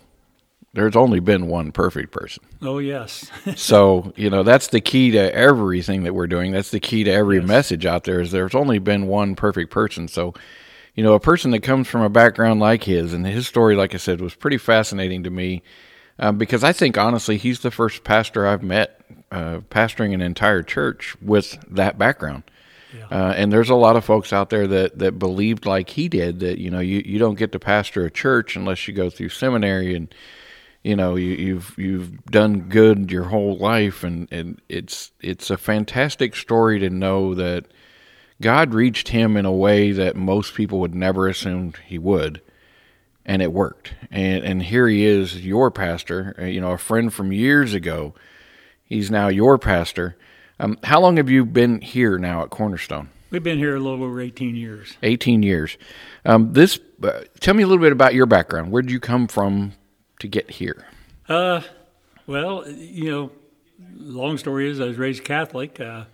there's 0.74 0.96
only 0.96 1.20
been 1.20 1.46
one 1.46 1.70
perfect 1.70 2.10
person. 2.10 2.42
Oh 2.60 2.78
yes. 2.78 3.30
so 3.56 4.12
you 4.16 4.28
know 4.28 4.42
that's 4.42 4.66
the 4.66 4.80
key 4.80 5.12
to 5.12 5.32
everything 5.32 6.02
that 6.02 6.14
we're 6.14 6.26
doing. 6.26 6.50
That's 6.50 6.72
the 6.72 6.80
key 6.80 7.04
to 7.04 7.12
every 7.12 7.38
yes. 7.38 7.46
message 7.46 7.86
out 7.86 8.02
there. 8.02 8.20
Is 8.20 8.32
there's 8.32 8.56
only 8.56 8.80
been 8.80 9.06
one 9.06 9.36
perfect 9.36 9.70
person. 9.70 10.08
So 10.08 10.34
you 10.94 11.02
know, 11.02 11.14
a 11.14 11.20
person 11.20 11.50
that 11.52 11.62
comes 11.62 11.88
from 11.88 12.02
a 12.02 12.08
background 12.08 12.60
like 12.60 12.84
his, 12.84 13.12
and 13.12 13.26
his 13.26 13.46
story, 13.46 13.74
like 13.74 13.94
I 13.94 13.98
said, 13.98 14.20
was 14.20 14.34
pretty 14.34 14.58
fascinating 14.58 15.24
to 15.24 15.30
me 15.30 15.62
um, 16.18 16.38
because 16.38 16.62
I 16.62 16.72
think 16.72 16.96
honestly 16.96 17.36
he's 17.36 17.60
the 17.60 17.70
first 17.70 18.04
pastor 18.04 18.46
I've 18.46 18.62
met 18.62 19.00
uh, 19.34 19.60
pastoring 19.70 20.14
an 20.14 20.20
entire 20.20 20.62
church 20.62 21.16
with 21.20 21.58
that 21.68 21.98
background. 21.98 22.44
Yeah. 22.96 23.06
Uh, 23.10 23.32
and 23.32 23.52
there's 23.52 23.70
a 23.70 23.74
lot 23.74 23.96
of 23.96 24.04
folks 24.04 24.32
out 24.32 24.50
there 24.50 24.68
that, 24.68 24.98
that 25.00 25.18
believed 25.18 25.66
like 25.66 25.90
he 25.90 26.08
did 26.08 26.38
that 26.40 26.58
you 26.58 26.70
know 26.70 26.78
you, 26.78 27.02
you 27.04 27.18
don't 27.18 27.36
get 27.36 27.50
to 27.52 27.58
pastor 27.58 28.04
a 28.06 28.10
church 28.10 28.54
unless 28.54 28.86
you 28.86 28.94
go 28.94 29.10
through 29.10 29.30
seminary 29.30 29.96
and 29.96 30.14
you 30.84 30.94
know 30.94 31.16
you, 31.16 31.32
you've 31.32 31.74
you've 31.76 32.24
done 32.26 32.60
good 32.60 33.10
your 33.10 33.24
whole 33.24 33.58
life 33.58 34.04
and, 34.04 34.28
and 34.30 34.60
it's 34.68 35.10
it's 35.20 35.50
a 35.50 35.56
fantastic 35.56 36.36
story 36.36 36.78
to 36.78 36.88
know 36.88 37.34
that 37.34 37.64
God 38.40 38.74
reached 38.74 39.08
him 39.08 39.36
in 39.36 39.44
a 39.44 39.52
way 39.52 39.90
that 39.90 40.14
most 40.14 40.54
people 40.54 40.78
would 40.78 40.94
never 40.94 41.26
assume 41.26 41.72
he 41.84 41.98
would 41.98 42.40
and 43.26 43.42
it 43.42 43.52
worked. 43.52 43.94
And 44.10 44.44
and 44.44 44.62
here 44.62 44.86
he 44.88 45.04
is, 45.04 45.44
your 45.44 45.70
pastor, 45.70 46.36
uh, 46.38 46.44
you 46.44 46.60
know, 46.60 46.72
a 46.72 46.78
friend 46.78 47.12
from 47.12 47.32
years 47.32 47.74
ago. 47.74 48.14
He's 48.84 49.10
now 49.10 49.28
your 49.28 49.58
pastor. 49.58 50.16
Um, 50.60 50.78
how 50.84 51.00
long 51.00 51.16
have 51.16 51.28
you 51.28 51.44
been 51.44 51.80
here 51.80 52.18
now 52.18 52.42
at 52.42 52.50
Cornerstone? 52.50 53.08
We've 53.30 53.42
been 53.42 53.58
here 53.58 53.74
a 53.74 53.80
little 53.80 54.04
over 54.04 54.20
18 54.20 54.54
years. 54.54 54.96
18 55.02 55.42
years. 55.42 55.76
Um, 56.24 56.52
this, 56.52 56.78
uh, 57.02 57.22
tell 57.40 57.54
me 57.54 57.62
a 57.62 57.66
little 57.66 57.82
bit 57.82 57.92
about 57.92 58.14
your 58.14 58.26
background. 58.26 58.70
Where 58.70 58.82
did 58.82 58.92
you 58.92 59.00
come 59.00 59.26
from 59.26 59.72
to 60.20 60.28
get 60.28 60.50
here? 60.50 60.86
Uh, 61.28 61.62
well, 62.26 62.68
you 62.68 63.10
know, 63.10 63.30
long 63.96 64.38
story 64.38 64.70
is 64.70 64.80
I 64.80 64.84
was 64.84 64.98
raised 64.98 65.24
Catholic, 65.24 65.80
uh, 65.80 66.04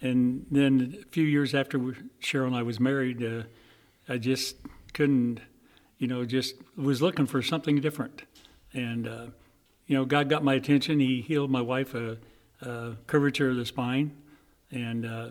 and 0.00 0.46
then 0.50 0.98
a 1.00 1.08
few 1.10 1.24
years 1.24 1.54
after 1.54 1.78
Cheryl 2.20 2.48
and 2.48 2.56
I 2.56 2.62
was 2.62 2.80
married, 2.80 3.22
uh, 3.22 3.44
I 4.08 4.18
just 4.18 4.56
couldn't 4.92 5.40
you 5.98 6.08
know, 6.08 6.24
just 6.24 6.56
was 6.76 7.00
looking 7.00 7.26
for 7.26 7.42
something 7.42 7.80
different. 7.80 8.24
And, 8.72 9.08
uh, 9.08 9.26
you 9.86 9.96
know, 9.96 10.04
God 10.04 10.28
got 10.28 10.42
my 10.42 10.54
attention. 10.54 11.00
He 11.00 11.20
healed 11.20 11.50
my 11.50 11.60
wife 11.60 11.94
a, 11.94 12.18
a 12.62 12.96
curvature 13.06 13.50
of 13.50 13.56
the 13.56 13.66
spine, 13.66 14.16
and 14.70 15.04
uh, 15.04 15.28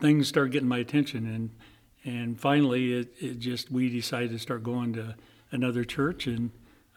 things 0.00 0.28
started 0.28 0.52
getting 0.52 0.68
my 0.68 0.78
attention. 0.78 1.26
And 1.26 1.50
and 2.04 2.38
finally, 2.38 2.92
it, 2.92 3.14
it, 3.18 3.38
just 3.38 3.70
we 3.70 3.88
decided 3.88 4.30
to 4.30 4.38
start 4.38 4.62
going 4.62 4.92
to 4.94 5.14
another 5.52 5.84
church 5.84 6.26
and 6.26 6.50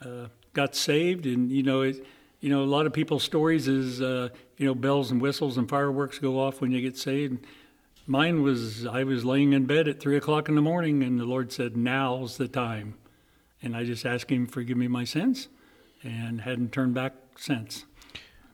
uh, 0.04 0.28
got 0.54 0.76
saved. 0.76 1.26
And 1.26 1.52
you 1.52 1.64
know, 1.64 1.82
it, 1.82 2.06
you 2.40 2.50
know, 2.50 2.64
a 2.64 2.66
lot 2.66 2.86
of 2.86 2.94
people's 2.94 3.24
stories 3.24 3.68
is 3.68 4.02
uh, 4.02 4.30
you 4.58 4.66
know 4.66 4.76
bells 4.76 5.12
and 5.12 5.22
whistles 5.22 5.58
and 5.58 5.70
fireworks 5.70 6.20
go 6.20 6.40
off 6.40 6.62
when 6.62 6.72
you 6.72 6.82
get 6.82 6.98
saved. 6.98 7.46
Mine 8.08 8.42
was 8.42 8.86
I 8.86 9.04
was 9.04 9.24
laying 9.26 9.54
in 9.54 9.66
bed 9.66 9.88
at 9.88 10.00
three 10.00 10.18
o'clock 10.18 10.50
in 10.50 10.56
the 10.56 10.62
morning, 10.62 11.04
and 11.04 11.20
the 11.20 11.26
Lord 11.26 11.52
said, 11.52 11.78
"Now's 11.78 12.38
the 12.38 12.48
time," 12.48 12.96
and 13.62 13.76
I 13.76 13.84
just 13.84 14.06
asked 14.06 14.32
Him 14.32 14.48
forgive 14.48 14.78
me 14.78 14.88
my 14.88 15.04
sins, 15.04 15.48
and 16.08 16.42
hadn't 16.42 16.72
turned 16.72 16.94
back 16.94 17.14
since. 17.38 17.86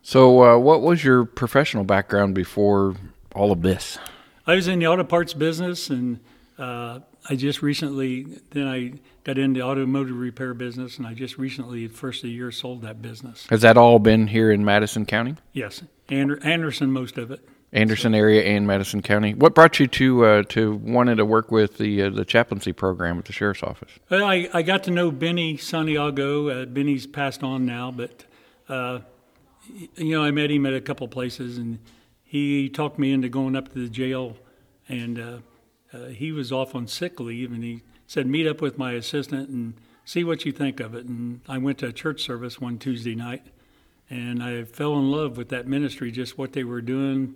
So, 0.01 0.43
uh, 0.43 0.57
what 0.57 0.81
was 0.81 1.03
your 1.03 1.23
professional 1.23 1.83
background 1.83 2.35
before 2.35 2.95
all 3.33 3.51
of 3.51 3.61
this? 3.61 3.97
I 4.45 4.55
was 4.55 4.67
in 4.67 4.79
the 4.79 4.87
auto 4.87 5.05
parts 5.05 5.33
business, 5.33 5.89
and 5.89 6.19
uh, 6.57 6.99
I 7.29 7.35
just 7.35 7.61
recently 7.61 8.23
then 8.51 8.67
I 8.67 8.93
got 9.23 9.37
into 9.37 9.59
the 9.61 9.65
automotive 9.65 10.17
repair 10.17 10.53
business, 10.53 10.97
and 10.97 11.07
I 11.07 11.13
just 11.13 11.37
recently, 11.37 11.87
first 11.87 12.23
of 12.23 12.27
the 12.27 12.33
year, 12.33 12.51
sold 12.51 12.81
that 12.81 13.01
business. 13.01 13.47
Has 13.49 13.61
that 13.61 13.77
all 13.77 13.99
been 13.99 14.27
here 14.27 14.51
in 14.51 14.65
Madison 14.65 15.05
County? 15.05 15.35
Yes, 15.53 15.83
Anderson, 16.09 16.91
most 16.91 17.17
of 17.17 17.31
it. 17.31 17.47
Anderson 17.73 18.13
area 18.13 18.43
and 18.43 18.67
Madison 18.67 19.01
County. 19.01 19.33
What 19.33 19.55
brought 19.55 19.79
you 19.79 19.87
to 19.87 20.25
uh, 20.25 20.43
to 20.49 20.75
wanting 20.75 21.17
to 21.17 21.25
work 21.25 21.51
with 21.51 21.79
the 21.79 22.03
uh, 22.03 22.09
the 22.11 22.23
chaplaincy 22.23 22.71
program 22.71 23.17
at 23.17 23.25
the 23.25 23.33
sheriff's 23.33 23.63
office? 23.63 23.91
Well, 24.09 24.23
I, 24.23 24.47
I 24.53 24.61
got 24.61 24.83
to 24.83 24.91
know 24.91 25.09
Benny 25.11 25.57
Santiago. 25.57 26.49
Uh, 26.49 26.65
Benny's 26.65 27.07
passed 27.07 27.41
on 27.43 27.65
now, 27.65 27.91
but 27.91 28.25
uh, 28.69 28.99
you 29.95 30.11
know 30.11 30.23
I 30.23 30.29
met 30.29 30.51
him 30.51 30.67
at 30.67 30.73
a 30.73 30.81
couple 30.81 31.07
places, 31.07 31.57
and 31.57 31.79
he 32.23 32.69
talked 32.69 32.99
me 32.99 33.11
into 33.11 33.27
going 33.27 33.55
up 33.55 33.73
to 33.73 33.79
the 33.79 33.89
jail, 33.89 34.37
and 34.87 35.19
uh, 35.19 35.37
uh, 35.91 36.05
he 36.09 36.31
was 36.31 36.51
off 36.51 36.75
on 36.75 36.87
sick 36.87 37.19
leave, 37.19 37.51
and 37.51 37.63
he 37.63 37.81
said 38.05 38.27
meet 38.27 38.45
up 38.45 38.61
with 38.61 38.77
my 38.77 38.91
assistant 38.91 39.49
and 39.49 39.73
see 40.05 40.23
what 40.23 40.45
you 40.45 40.51
think 40.51 40.79
of 40.79 40.93
it. 40.93 41.05
And 41.05 41.41
I 41.49 41.57
went 41.57 41.79
to 41.79 41.87
a 41.87 41.93
church 41.93 42.21
service 42.21 42.61
one 42.61 42.77
Tuesday 42.77 43.15
night, 43.15 43.47
and 44.11 44.43
I 44.43 44.63
fell 44.63 44.93
in 44.99 45.09
love 45.09 45.37
with 45.37 45.49
that 45.49 45.65
ministry, 45.65 46.11
just 46.11 46.37
what 46.37 46.53
they 46.53 46.63
were 46.63 46.81
doing 46.81 47.35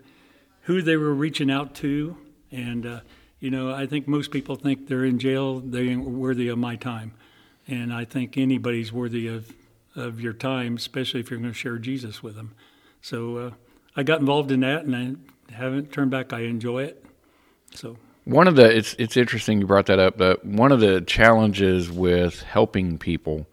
who 0.67 0.81
they 0.81 0.97
were 0.97 1.13
reaching 1.13 1.50
out 1.50 1.74
to, 1.74 2.17
and 2.51 2.86
uh, 2.86 3.00
you 3.39 3.50
know, 3.50 3.74
I 3.74 3.88
think 3.88 4.05
most 4.05 4.31
people 4.31 4.57
think 4.57 4.88
they're 4.88 5.05
in 5.05 5.17
jail, 5.17 5.62
they 5.62 5.88
ain't 5.88 6.03
worthy 6.03 6.50
of 6.50 6.57
my 6.57 6.75
time, 6.75 7.13
and 7.67 7.93
I 7.93 8.03
think 8.03 8.38
anybody's 8.38 8.91
worthy 8.91 9.27
of 9.27 9.53
of 9.95 10.19
your 10.19 10.33
time, 10.33 10.75
especially 10.75 11.21
if 11.21 11.31
you're 11.31 11.39
going 11.39 11.51
to 11.51 11.57
share 11.57 11.77
Jesus 11.77 12.21
with 12.21 12.36
them. 12.36 12.53
So 13.01 13.38
uh, 13.38 13.51
I 13.95 14.03
got 14.03 14.19
involved 14.19 14.51
in 14.51 14.59
that, 14.59 14.83
and 14.83 14.95
I 15.50 15.53
haven't 15.53 15.93
turned 15.93 16.12
back. 16.12 16.33
I 16.33 16.41
enjoy 16.41 16.83
it. 16.83 17.03
So 17.74 17.95
one 18.25 18.50
of 18.50 18.57
the 18.57 18.65
it's 18.65 18.93
it's 19.00 19.15
interesting 19.15 19.62
you 19.62 19.67
brought 19.67 19.86
that 19.86 20.00
up. 20.00 20.17
But 20.17 20.43
one 20.43 20.74
of 20.74 20.81
the 20.81 21.00
challenges 21.00 21.89
with 21.89 22.41
helping 22.41 22.97
people 22.97 23.47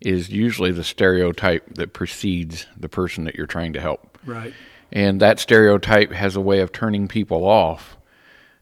is 0.00 0.30
usually 0.30 0.72
the 0.72 0.84
stereotype 0.84 1.74
that 1.74 1.92
precedes 1.92 2.64
the 2.74 2.88
person 2.88 3.24
that 3.24 3.34
you're 3.34 3.46
trying 3.46 3.74
to 3.74 3.80
help. 3.82 4.16
Right 4.24 4.54
and 4.92 5.20
that 5.20 5.38
stereotype 5.38 6.12
has 6.12 6.36
a 6.36 6.40
way 6.40 6.60
of 6.60 6.72
turning 6.72 7.08
people 7.08 7.44
off. 7.44 7.96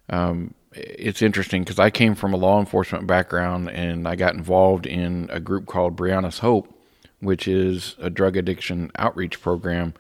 Um, 0.09 0.55
it's 0.73 1.23
interesting 1.23 1.63
because 1.63 1.79
I 1.79 1.91
came 1.91 2.15
from 2.15 2.35
a 2.35 2.37
law 2.37 2.61
enforcement 2.61 3.07
background 3.07 3.71
and 3.71 4.07
I 4.07 4.17
got 4.17 4.35
involved 4.35 4.87
in 4.87 5.29
a 5.33 5.41
group 5.41 5.67
called 5.67 5.97
Brianna's 5.97 6.41
Hope, 6.41 6.73
which 7.21 7.49
is 7.49 7.97
a 7.99 8.11
drug 8.11 8.37
addiction 8.37 8.91
outreach 8.97 9.41
program 9.41 9.95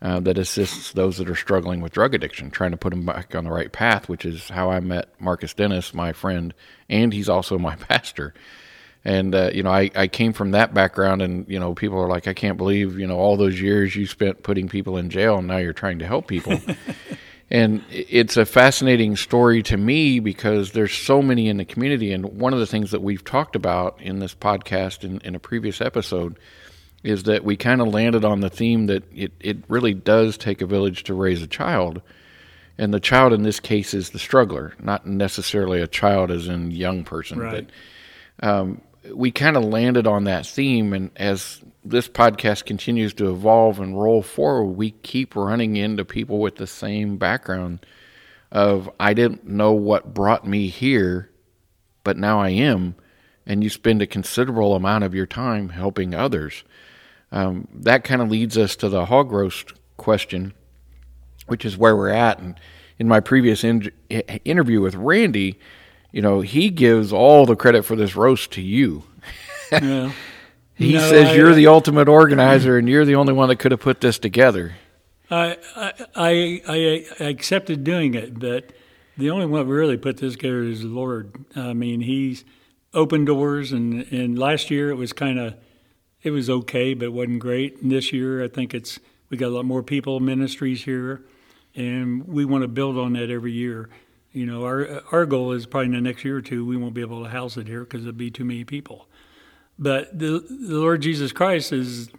uh, 0.00 0.20
that 0.20 0.38
assists 0.38 0.92
those 0.92 1.18
that 1.18 1.30
are 1.30 1.34
struggling 1.34 1.80
with 1.80 1.92
drug 1.92 2.14
addiction, 2.14 2.50
trying 2.50 2.70
to 2.70 2.76
put 2.76 2.90
them 2.90 3.06
back 3.06 3.34
on 3.34 3.44
the 3.44 3.50
right 3.50 3.72
path, 3.72 4.08
which 4.08 4.24
is 4.24 4.48
how 4.48 4.70
I 4.70 4.80
met 4.80 5.08
Marcus 5.20 5.54
Dennis, 5.54 5.94
my 5.94 6.12
friend, 6.12 6.52
and 6.88 7.12
he's 7.12 7.28
also 7.28 7.58
my 7.58 7.76
pastor. 7.88 8.34
And 9.04 9.34
uh, 9.34 9.50
you 9.52 9.62
know, 9.62 9.70
I, 9.70 9.90
I 9.94 10.06
came 10.06 10.32
from 10.32 10.52
that 10.52 10.72
background, 10.72 11.20
and 11.20 11.46
you 11.48 11.60
know, 11.60 11.74
people 11.74 11.98
are 11.98 12.08
like, 12.08 12.26
I 12.26 12.32
can't 12.32 12.56
believe 12.56 12.98
you 12.98 13.06
know 13.06 13.18
all 13.18 13.36
those 13.36 13.60
years 13.60 13.94
you 13.94 14.06
spent 14.06 14.42
putting 14.42 14.68
people 14.68 14.96
in 14.96 15.10
jail, 15.10 15.38
and 15.38 15.46
now 15.46 15.58
you're 15.58 15.74
trying 15.74 15.98
to 15.98 16.06
help 16.06 16.26
people. 16.26 16.58
and 17.50 17.84
it's 17.90 18.38
a 18.38 18.46
fascinating 18.46 19.16
story 19.16 19.62
to 19.64 19.76
me 19.76 20.20
because 20.20 20.72
there's 20.72 20.94
so 20.94 21.20
many 21.20 21.48
in 21.48 21.58
the 21.58 21.66
community, 21.66 22.12
and 22.12 22.24
one 22.40 22.54
of 22.54 22.60
the 22.60 22.66
things 22.66 22.92
that 22.92 23.02
we've 23.02 23.24
talked 23.24 23.56
about 23.56 24.00
in 24.00 24.20
this 24.20 24.34
podcast 24.34 25.04
in, 25.04 25.20
in 25.20 25.34
a 25.34 25.40
previous 25.40 25.82
episode 25.82 26.38
is 27.02 27.24
that 27.24 27.44
we 27.44 27.56
kind 27.56 27.82
of 27.82 27.88
landed 27.88 28.24
on 28.24 28.40
the 28.40 28.48
theme 28.48 28.86
that 28.86 29.04
it, 29.14 29.30
it 29.38 29.58
really 29.68 29.92
does 29.92 30.38
take 30.38 30.62
a 30.62 30.66
village 30.66 31.04
to 31.04 31.12
raise 31.12 31.42
a 31.42 31.46
child. 31.46 32.00
And 32.78 32.92
the 32.92 32.98
child 32.98 33.34
in 33.34 33.42
this 33.42 33.60
case 33.60 33.92
is 33.92 34.10
the 34.10 34.18
struggler, 34.18 34.74
not 34.82 35.06
necessarily 35.06 35.82
a 35.82 35.86
child 35.86 36.30
as 36.30 36.48
in 36.48 36.70
young 36.70 37.04
person. 37.04 37.38
Right. 37.38 37.68
But 38.40 38.48
um, 38.48 38.80
we 39.12 39.30
kind 39.30 39.56
of 39.56 39.64
landed 39.64 40.06
on 40.06 40.24
that 40.24 40.46
theme. 40.46 40.92
And 40.92 41.10
as 41.16 41.60
this 41.84 42.08
podcast 42.08 42.64
continues 42.64 43.14
to 43.14 43.30
evolve 43.30 43.80
and 43.80 44.00
roll 44.00 44.22
forward, 44.22 44.76
we 44.76 44.92
keep 44.92 45.36
running 45.36 45.76
into 45.76 46.04
people 46.04 46.38
with 46.38 46.56
the 46.56 46.66
same 46.66 47.16
background 47.16 47.84
of 48.50 48.88
I 49.00 49.14
didn't 49.14 49.46
know 49.46 49.72
what 49.72 50.14
brought 50.14 50.46
me 50.46 50.68
here, 50.68 51.30
but 52.04 52.16
now 52.16 52.40
I 52.40 52.50
am. 52.50 52.94
And 53.46 53.62
you 53.62 53.68
spend 53.68 54.00
a 54.00 54.06
considerable 54.06 54.74
amount 54.74 55.04
of 55.04 55.14
your 55.14 55.26
time 55.26 55.68
helping 55.68 56.14
others. 56.14 56.64
Um, 57.30 57.68
that 57.74 58.04
kind 58.04 58.22
of 58.22 58.30
leads 58.30 58.56
us 58.56 58.76
to 58.76 58.88
the 58.88 59.06
hog 59.06 59.32
roast 59.32 59.74
question, 59.96 60.54
which 61.46 61.64
is 61.64 61.76
where 61.76 61.96
we're 61.96 62.08
at. 62.08 62.38
And 62.38 62.58
in 62.98 63.08
my 63.08 63.20
previous 63.20 63.64
in- 63.64 63.90
interview 64.08 64.80
with 64.80 64.94
Randy, 64.94 65.58
you 66.14 66.22
know, 66.22 66.42
he 66.42 66.70
gives 66.70 67.12
all 67.12 67.44
the 67.44 67.56
credit 67.56 67.84
for 67.84 67.96
this 67.96 68.14
roast 68.14 68.52
to 68.52 68.62
you. 68.62 69.02
Yeah. 69.72 70.12
he 70.76 70.92
no, 70.92 71.00
says 71.00 71.30
I, 71.30 71.34
you're 71.34 71.52
the 71.52 71.66
uh, 71.66 71.72
ultimate 71.72 72.06
organizer 72.06 72.78
and 72.78 72.88
you're 72.88 73.04
the 73.04 73.16
only 73.16 73.32
one 73.32 73.48
that 73.48 73.56
could 73.56 73.72
have 73.72 73.80
put 73.80 74.00
this 74.00 74.20
together. 74.20 74.76
I, 75.28 75.58
I, 76.14 76.62
I, 76.68 77.06
I 77.18 77.24
accepted 77.24 77.82
doing 77.82 78.14
it, 78.14 78.38
but 78.38 78.70
the 79.18 79.30
only 79.30 79.46
one 79.46 79.66
that 79.66 79.72
really 79.72 79.96
put 79.96 80.18
this 80.18 80.34
together 80.34 80.62
is 80.62 80.82
the 80.82 80.86
Lord. 80.86 81.34
I 81.56 81.72
mean, 81.72 82.00
He's 82.00 82.44
opened 82.92 83.26
doors, 83.26 83.72
and, 83.72 84.06
and 84.12 84.38
last 84.38 84.70
year 84.70 84.90
it 84.90 84.96
was 84.96 85.12
kind 85.12 85.40
of, 85.40 85.56
it 86.22 86.30
was 86.30 86.48
okay, 86.48 86.94
but 86.94 87.06
it 87.06 87.12
wasn't 87.12 87.40
great. 87.40 87.82
And 87.82 87.90
this 87.90 88.12
year, 88.12 88.44
I 88.44 88.46
think 88.46 88.72
it's 88.72 89.00
we 89.30 89.36
got 89.36 89.48
a 89.48 89.56
lot 89.56 89.64
more 89.64 89.82
people 89.82 90.20
ministries 90.20 90.84
here, 90.84 91.24
and 91.74 92.24
we 92.28 92.44
want 92.44 92.62
to 92.62 92.68
build 92.68 92.96
on 92.98 93.14
that 93.14 93.30
every 93.30 93.50
year. 93.50 93.88
You 94.34 94.46
know, 94.46 94.64
our 94.64 95.02
our 95.12 95.24
goal 95.24 95.52
is 95.52 95.64
probably 95.64 95.86
in 95.86 95.92
the 95.92 96.00
next 96.00 96.24
year 96.24 96.36
or 96.36 96.42
two 96.42 96.66
we 96.66 96.76
won't 96.76 96.92
be 96.92 97.00
able 97.00 97.22
to 97.22 97.30
house 97.30 97.56
it 97.56 97.66
here 97.66 97.80
because 97.80 98.02
there'll 98.02 98.16
be 98.16 98.30
too 98.30 98.44
many 98.44 98.64
people. 98.64 99.08
But 99.78 100.18
the, 100.18 100.44
the 100.48 100.76
Lord 100.78 101.00
Jesus 101.00 101.32
Christ 101.32 101.72
is 101.72 102.10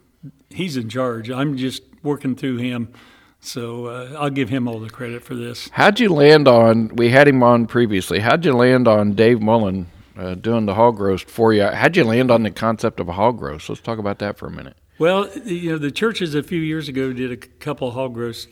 He's 0.50 0.78
in 0.78 0.90
charge. 0.90 1.30
I'm 1.30 1.58
just 1.58 1.84
working 2.02 2.36
through 2.36 2.58
Him. 2.58 2.94
So 3.42 3.86
uh, 3.86 4.18
I'll 4.18 4.32
give 4.32 4.50
him 4.50 4.68
all 4.68 4.80
the 4.80 4.90
credit 4.90 5.24
for 5.24 5.36
this. 5.36 5.70
How'd 5.74 6.00
you 6.00 6.10
land 6.10 6.48
on? 6.48 6.88
We 6.96 7.10
had 7.10 7.28
him 7.28 7.44
on 7.44 7.68
previously. 7.68 8.20
How'd 8.20 8.44
you 8.44 8.54
land 8.54 8.88
on 8.88 9.14
Dave 9.14 9.40
Mullen 9.40 9.86
uh, 10.18 10.34
doing 10.36 10.66
the 10.66 10.74
hog 10.74 11.00
roast 11.00 11.30
for 11.30 11.54
you. 11.54 11.66
How'd 11.66 11.96
you 11.96 12.06
land 12.06 12.32
on 12.32 12.44
the 12.44 12.52
concept 12.52 13.00
of 13.00 13.08
a 13.08 13.14
hog 13.14 13.42
roast? 13.42 13.70
Let's 13.70 13.82
talk 13.82 14.00
about 14.00 14.20
that 14.20 14.38
for 14.38 14.48
a 14.48 14.52
minute. 14.52 14.78
Well, 14.98 15.30
you 15.44 15.74
know, 15.74 15.78
the 15.78 15.92
churches 15.92 16.34
a 16.36 16.42
few 16.44 16.60
years 16.60 16.88
ago 16.88 17.12
did 17.12 17.32
a 17.32 17.38
couple 17.38 17.92
hog 17.92 18.16
roasts, 18.16 18.48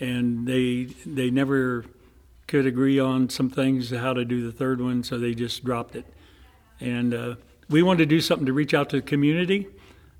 and 0.00 0.46
they 0.46 0.88
they 1.06 1.30
never 1.30 1.84
could 2.46 2.66
agree 2.66 2.98
on 2.98 3.28
some 3.28 3.48
things 3.48 3.90
how 3.90 4.12
to 4.12 4.24
do 4.24 4.44
the 4.44 4.52
third 4.52 4.80
one, 4.80 5.02
so 5.02 5.18
they 5.18 5.34
just 5.34 5.64
dropped 5.64 5.96
it. 5.96 6.06
And 6.80 7.14
uh, 7.14 7.34
we 7.68 7.82
wanted 7.82 7.98
to 7.98 8.06
do 8.06 8.20
something 8.20 8.46
to 8.46 8.52
reach 8.52 8.74
out 8.74 8.90
to 8.90 8.96
the 8.96 9.02
community, 9.02 9.68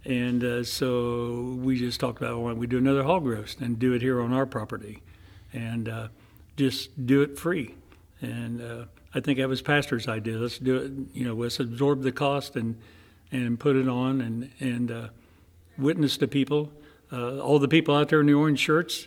and 0.04 0.42
uh, 0.42 0.64
so 0.64 1.58
we 1.60 1.78
just 1.78 2.00
talked 2.00 2.18
about 2.18 2.38
why 2.40 2.50
don't 2.50 2.58
we 2.58 2.66
do 2.66 2.78
another 2.78 3.02
hog 3.02 3.26
roast 3.26 3.60
and 3.60 3.78
do 3.78 3.92
it 3.92 4.02
here 4.02 4.20
on 4.20 4.32
our 4.32 4.46
property, 4.46 5.02
and 5.52 5.88
uh, 5.88 6.08
just 6.56 7.06
do 7.06 7.22
it 7.22 7.38
free. 7.38 7.74
And 8.20 8.62
uh, 8.62 8.84
I 9.14 9.20
think 9.20 9.38
that 9.38 9.48
was 9.48 9.62
pastor's 9.62 10.08
idea. 10.08 10.38
Let's 10.38 10.58
do 10.58 10.76
it. 10.76 10.92
You 11.16 11.26
know, 11.26 11.34
let's 11.34 11.60
absorb 11.60 12.02
the 12.02 12.12
cost 12.12 12.56
and 12.56 12.78
and 13.32 13.58
put 13.58 13.76
it 13.76 13.88
on 13.88 14.20
and 14.20 14.50
and 14.60 14.90
uh, 14.90 15.08
witness 15.76 16.16
to 16.18 16.28
people. 16.28 16.72
Uh, 17.12 17.38
all 17.38 17.58
the 17.58 17.68
people 17.68 17.94
out 17.94 18.08
there 18.08 18.20
in 18.20 18.26
the 18.26 18.34
orange 18.34 18.58
shirts 18.58 19.06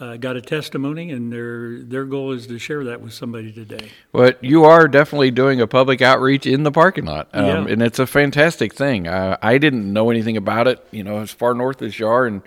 uh, 0.00 0.16
got 0.16 0.36
a 0.36 0.40
testimony, 0.40 1.10
and 1.10 1.32
their 1.32 1.78
their 1.80 2.04
goal 2.04 2.32
is 2.32 2.46
to 2.48 2.58
share 2.58 2.84
that 2.84 3.00
with 3.00 3.12
somebody 3.12 3.52
today. 3.52 3.90
But 4.12 4.42
you 4.42 4.64
are 4.64 4.88
definitely 4.88 5.30
doing 5.30 5.60
a 5.60 5.66
public 5.66 6.02
outreach 6.02 6.46
in 6.46 6.62
the 6.64 6.72
parking 6.72 7.04
lot, 7.04 7.28
um, 7.32 7.44
Yeah. 7.46 7.72
and 7.72 7.82
it's 7.82 7.98
a 7.98 8.06
fantastic 8.06 8.74
thing. 8.74 9.06
Uh, 9.06 9.36
I 9.40 9.58
didn't 9.58 9.92
know 9.92 10.10
anything 10.10 10.36
about 10.36 10.66
it. 10.68 10.84
You 10.90 11.04
know, 11.04 11.18
as 11.20 11.30
far 11.30 11.54
north 11.54 11.80
as 11.82 11.98
you 11.98 12.08
are 12.08 12.26
in 12.26 12.42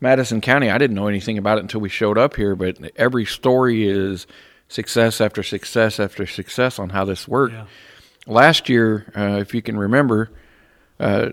Madison 0.00 0.40
County, 0.40 0.70
I 0.70 0.78
didn't 0.78 0.96
know 0.96 1.08
anything 1.08 1.36
about 1.38 1.58
it 1.58 1.62
until 1.62 1.80
we 1.80 1.88
showed 1.88 2.16
up 2.18 2.36
here. 2.36 2.54
But 2.56 2.78
every 2.96 3.24
story 3.26 3.86
is 3.88 4.26
success 4.68 5.20
after 5.20 5.42
success 5.42 6.00
after 6.00 6.26
success 6.26 6.78
on 6.78 6.90
how 6.90 7.04
this 7.04 7.28
worked. 7.28 7.54
Yeah. 7.54 7.64
Last 8.26 8.68
year, 8.68 9.12
uh, 9.16 9.38
if 9.40 9.54
you 9.54 9.62
can 9.62 9.76
remember, 9.76 10.30
uh, 10.98 11.28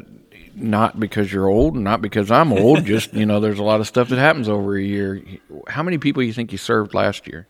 not 0.56 1.00
because 1.00 1.32
you're 1.32 1.48
old, 1.48 1.76
not 1.76 2.02
because 2.02 2.32
I'm 2.32 2.52
old, 2.54 2.86
just 2.94 3.14
you 3.14 3.26
know, 3.26 3.40
there's 3.40 3.60
a 3.60 3.64
lot 3.64 3.80
of 3.80 3.88
stuff 3.88 4.10
that 4.10 4.20
happens 4.20 4.48
over 4.50 4.76
a 4.78 4.82
year. 4.84 5.22
How 5.68 5.84
many 5.84 5.98
people 5.98 6.22
do 6.22 6.28
you 6.28 6.34
think 6.34 6.52
you 6.52 6.58
served 6.58 6.94
last 6.94 7.28
year? 7.28 7.48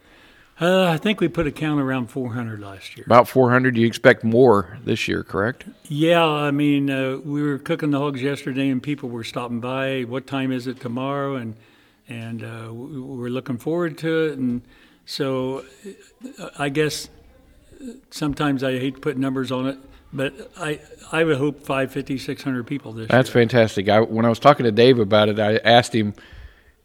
Uh, 0.62 0.86
I 0.86 0.98
think 0.98 1.19
we 1.19 1.27
put 1.27 1.48
a 1.48 1.51
count 1.51 1.81
around 1.81 2.07
400 2.12 2.60
last 2.62 2.95
year. 2.95 3.05
About 3.07 3.27
400. 3.27 3.75
You 3.75 3.88
expect 3.88 4.24
more 4.24 4.77
this 4.86 5.07
year, 5.07 5.24
correct? 5.24 5.65
Yeah, 5.86 6.24
I 6.24 6.51
mean, 6.51 6.91
uh, 6.91 7.17
we 7.25 7.41
were 7.41 7.57
cooking 7.57 7.89
the 7.89 7.98
hogs 7.98 8.22
yesterday, 8.22 8.69
and 8.69 8.81
people 8.81 9.10
were 9.10 9.24
stopping 9.24 9.60
by. 9.60 10.03
What 10.03 10.27
time 10.27 10.51
is 10.51 10.67
it 10.67 10.79
tomorrow? 10.79 11.36
And 11.36 11.55
and 12.07 12.43
uh, 12.43 12.72
we- 12.72 13.00
we're 13.01 13.29
looking 13.29 13.57
forward 13.57 13.98
to 14.00 14.25
it. 14.25 14.38
And 14.38 14.62
so, 15.05 15.65
uh, 16.39 16.50
I 16.60 16.69
guess 16.69 17.10
sometimes 18.12 18.63
I 18.63 18.74
hate 18.79 18.95
to 18.95 19.01
put 19.01 19.17
numbers 19.17 19.51
on 19.51 19.67
it, 19.67 19.77
but 20.13 20.51
I 20.58 20.79
I 21.12 21.24
would 21.24 21.38
hope 21.38 21.60
550, 21.65 22.17
600 22.17 22.65
people 22.65 22.93
this 22.93 23.08
That's 23.10 23.29
year. 23.29 23.34
fantastic. 23.34 23.89
I, 23.89 24.00
when 24.01 24.25
I 24.25 24.29
was 24.29 24.39
talking 24.39 24.63
to 24.65 24.72
Dave 24.72 25.00
about 25.00 25.30
it, 25.30 25.39
I 25.39 25.58
asked 25.58 25.93
him 25.93 26.13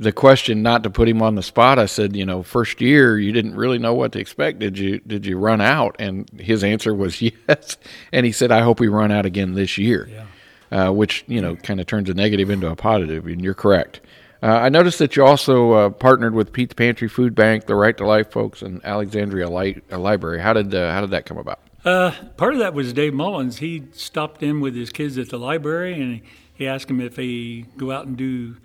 the 0.01 0.13
question 0.13 0.63
not 0.63 0.83
to 0.85 0.91
put 0.91 1.09
him 1.09 1.23
on 1.23 1.35
the 1.35 1.43
spot. 1.43 1.79
I 1.79 1.87
said, 1.87 2.15
you 2.15 2.25
know, 2.25 2.43
first 2.43 2.81
year 2.81 3.19
you 3.19 3.33
didn't 3.33 3.57
really 3.57 3.79
know 3.79 3.95
what 3.95 4.13
to 4.13 4.21
expect. 4.21 4.59
Did 4.61 4.79
you 4.79 4.99
did 5.01 5.27
you 5.27 5.39
run 5.39 5.61
out? 5.61 5.97
And 5.99 6.29
his 6.41 6.63
answer 6.65 6.95
was 6.95 7.21
yes. 7.49 7.77
And 8.13 8.25
he 8.27 8.33
said, 8.33 8.51
I 8.51 8.61
hope 8.61 8.81
we 8.81 8.89
run 8.89 9.11
out 9.13 9.27
again 9.27 9.55
this 9.55 9.79
year. 9.79 10.09
Yeah. 10.11 10.25
Uh, 10.71 10.93
which 10.93 11.25
you 11.27 11.41
know 11.41 11.57
kind 11.57 11.81
of 11.81 11.87
turns 11.87 12.11
a 12.11 12.15
negative 12.15 12.51
into 12.51 12.69
a 12.71 12.77
positive, 12.77 13.27
and 13.27 13.43
you're 13.43 13.55
correct. 13.55 14.01
Uh, 14.43 14.49
I 14.49 14.69
noticed 14.69 14.99
that 14.99 15.17
you 15.17 15.25
also 15.25 15.73
uh, 15.73 15.91
partnered 15.91 16.35
with 16.35 16.53
Pete's 16.53 16.75
Pantry 16.75 17.09
Food 17.09 17.35
Bank, 17.35 17.65
the 17.65 17.75
Right 17.75 17.97
to 17.97 18.07
Life 18.07 18.31
folks, 18.31 18.61
and 18.61 18.85
Alexandria 18.85 19.49
Li- 19.49 19.81
uh, 19.91 19.99
Library. 19.99 20.41
How 20.41 20.53
did 20.53 20.75
uh, 20.75 20.93
how 20.93 21.01
did 21.01 21.11
that 21.11 21.25
come 21.25 21.39
about? 21.39 21.61
Uh, 21.89 22.13
part 22.37 22.53
of 22.53 22.59
that 22.59 22.75
was 22.75 22.93
Dave 22.93 23.15
Mullins. 23.15 23.57
He 23.57 23.85
stopped 23.93 24.43
in 24.43 24.61
with 24.61 24.75
his 24.75 24.91
kids 24.91 25.17
at 25.17 25.31
the 25.31 25.39
library 25.39 25.99
and 25.99 26.21
he 26.53 26.69
asked 26.69 26.89
them 26.89 27.01
if 27.01 27.17
they 27.17 27.65
go 27.79 27.91
out 27.91 28.07
and 28.07 28.15
do, 28.15 28.59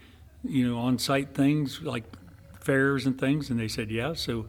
you 0.43 0.67
know, 0.67 0.77
on-site 0.77 1.33
things 1.33 1.81
like 1.81 2.03
fairs 2.59 3.05
and 3.05 3.17
things, 3.17 3.49
and 3.49 3.57
they 3.57 3.69
said 3.69 3.89
yeah. 3.89 4.11
So 4.11 4.47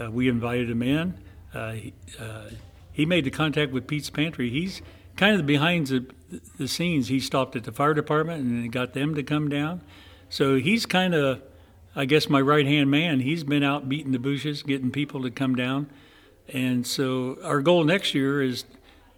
uh, 0.00 0.10
we 0.10 0.30
invited 0.30 0.70
him 0.70 0.82
in. 0.82 1.18
Uh, 1.52 1.72
he, 1.72 1.92
uh, 2.18 2.44
he 2.94 3.04
made 3.04 3.24
the 3.24 3.30
contact 3.30 3.72
with 3.72 3.86
Pete's 3.86 4.08
Pantry. 4.08 4.48
He's 4.48 4.80
kind 5.16 5.38
of 5.38 5.44
behind 5.44 5.88
the, 5.88 6.06
the 6.56 6.66
scenes. 6.66 7.08
He 7.08 7.20
stopped 7.20 7.56
at 7.56 7.64
the 7.64 7.72
fire 7.72 7.92
department 7.92 8.42
and 8.42 8.72
got 8.72 8.94
them 8.94 9.14
to 9.16 9.22
come 9.22 9.50
down. 9.50 9.82
So 10.30 10.54
he's 10.54 10.86
kind 10.86 11.14
of, 11.14 11.42
I 11.94 12.06
guess, 12.06 12.30
my 12.30 12.40
right 12.40 12.64
hand 12.64 12.90
man. 12.90 13.20
He's 13.20 13.44
been 13.44 13.62
out 13.62 13.86
beating 13.86 14.12
the 14.12 14.18
bushes, 14.18 14.62
getting 14.62 14.90
people 14.90 15.20
to 15.24 15.30
come 15.30 15.54
down. 15.54 15.90
And 16.52 16.86
so 16.86 17.38
our 17.42 17.60
goal 17.60 17.84
next 17.84 18.14
year 18.14 18.42
is 18.42 18.64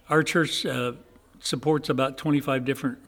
our 0.09 0.23
church 0.23 0.65
uh, 0.65 0.93
supports 1.41 1.89
about 1.89 2.19
25 2.19 2.65
different 2.65 2.99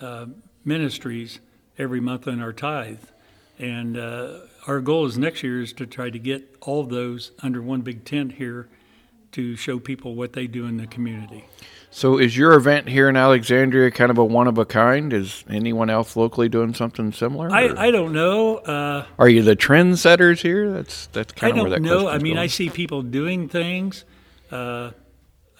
uh, 0.00 0.26
ministries 0.64 1.40
every 1.78 2.00
month 2.00 2.26
in 2.26 2.40
our 2.40 2.52
tithe. 2.52 3.04
And 3.58 3.96
uh, 3.96 4.40
our 4.66 4.80
goal 4.80 5.06
is 5.06 5.16
next 5.16 5.42
year 5.42 5.60
is 5.60 5.72
to 5.74 5.86
try 5.86 6.10
to 6.10 6.18
get 6.18 6.56
all 6.60 6.84
those 6.84 7.32
under 7.42 7.62
one 7.62 7.82
big 7.82 8.04
tent 8.04 8.32
here 8.32 8.68
to 9.32 9.56
show 9.56 9.78
people 9.78 10.14
what 10.14 10.32
they 10.32 10.46
do 10.46 10.66
in 10.66 10.76
the 10.76 10.86
community. 10.86 11.44
So, 11.94 12.18
is 12.18 12.38
your 12.38 12.54
event 12.54 12.88
here 12.88 13.10
in 13.10 13.16
Alexandria 13.16 13.90
kind 13.90 14.10
of 14.10 14.16
a 14.16 14.24
one 14.24 14.48
of 14.48 14.56
a 14.56 14.64
kind? 14.64 15.12
Is 15.12 15.44
anyone 15.50 15.90
else 15.90 16.16
locally 16.16 16.48
doing 16.48 16.72
something 16.72 17.12
similar? 17.12 17.48
or- 17.48 17.52
I, 17.54 17.88
I 17.88 17.90
don't 17.90 18.14
know. 18.14 18.56
Uh, 18.56 19.04
Are 19.18 19.28
you 19.28 19.42
the 19.42 19.54
trendsetters 19.54 20.40
here? 20.40 20.70
That's 20.72 21.06
that's 21.08 21.34
I 21.34 21.36
kind 21.36 21.52
of 21.58 21.64
where 21.64 21.70
don't 21.78 21.82
that 21.82 21.88
know. 21.88 22.08
I 22.08 22.16
mean, 22.16 22.38
I 22.38 22.46
see 22.46 22.70
people 22.70 23.02
doing 23.02 23.46
things. 23.46 24.06
Uh, 24.50 24.92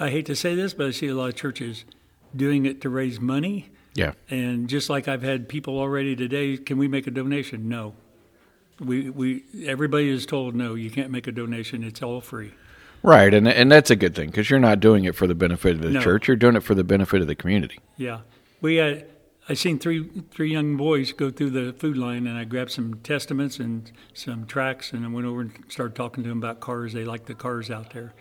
I 0.01 0.09
hate 0.09 0.25
to 0.27 0.35
say 0.35 0.55
this, 0.55 0.73
but 0.73 0.87
I 0.87 0.91
see 0.91 1.09
a 1.09 1.15
lot 1.15 1.29
of 1.29 1.35
churches 1.37 1.85
doing 2.35 2.65
it 2.65 2.81
to 2.81 2.89
raise 2.89 3.21
money. 3.21 3.69
yeah. 3.95 4.13
And 4.31 4.69
just 4.69 4.89
like 4.89 5.09
I've 5.09 5.23
had 5.23 5.51
people 5.51 5.79
already 5.79 6.17
today, 6.17 6.57
can 6.57 6.79
we 6.79 6.89
make 6.89 7.07
a 7.07 7.11
donation? 7.11 7.69
No. 7.69 7.93
We, 8.81 9.11
we 9.11 9.45
everybody 9.67 10.09
is 10.09 10.25
told 10.25 10.55
no, 10.55 10.75
you 10.75 10.91
can't 10.91 11.11
make 11.11 11.27
a 11.27 11.33
donation. 11.33 11.85
It's 11.85 12.03
all 12.03 12.23
free. 12.23 12.53
Right, 13.03 13.35
and 13.35 13.49
and 13.49 13.71
that's 13.71 13.91
a 13.91 13.97
good 13.97 14.15
thing 14.15 14.29
because 14.29 14.49
you're 14.49 14.61
not 14.61 14.79
doing 14.79 15.05
it 15.05 15.17
for 15.17 15.27
the 15.27 15.35
benefit 15.35 15.75
of 15.75 15.83
the 15.83 15.91
No. 15.91 16.01
church. 16.01 16.29
You're 16.29 16.37
doing 16.37 16.55
it 16.55 16.63
for 16.63 16.75
the 16.75 16.85
benefit 16.85 17.21
of 17.21 17.27
the 17.27 17.35
community. 17.35 17.81
Yeah, 17.97 18.21
we 18.61 18.77
had. 18.77 19.07
I 19.49 19.55
seen 19.55 19.81
three 19.81 20.09
three 20.31 20.53
young 20.53 20.77
boys 20.77 21.13
go 21.13 21.31
through 21.31 21.51
the 21.51 21.73
food 21.73 21.97
line, 21.97 22.29
and 22.29 22.39
I 22.39 22.45
grabbed 22.45 22.71
some 22.71 22.95
testaments 23.03 23.59
and 23.59 23.91
some 24.15 24.47
tracts, 24.47 24.93
and 24.93 25.05
I 25.05 25.09
went 25.09 25.27
over 25.27 25.41
and 25.41 25.53
started 25.69 25.97
talking 25.97 26.23
to 26.23 26.29
them 26.29 26.39
about 26.39 26.61
cars. 26.61 26.93
They 26.93 27.05
like 27.05 27.27
the 27.27 27.35
cars 27.35 27.71
out 27.71 27.93
there. 27.93 28.15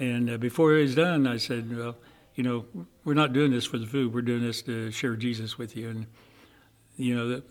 And 0.00 0.28
uh, 0.28 0.36
before 0.36 0.76
it 0.76 0.82
was 0.82 0.96
done, 0.96 1.28
I 1.28 1.36
said, 1.36 1.76
"Well, 1.76 1.96
you 2.34 2.42
know, 2.42 2.66
we're 3.04 3.14
not 3.14 3.32
doing 3.32 3.52
this 3.52 3.66
for 3.66 3.78
the 3.78 3.86
food. 3.86 4.12
We're 4.12 4.22
doing 4.22 4.42
this 4.42 4.62
to 4.62 4.90
share 4.90 5.14
Jesus 5.14 5.58
with 5.58 5.76
you." 5.76 5.90
And 5.90 6.06
you 6.96 7.14
know, 7.14 7.28
the, 7.28 7.44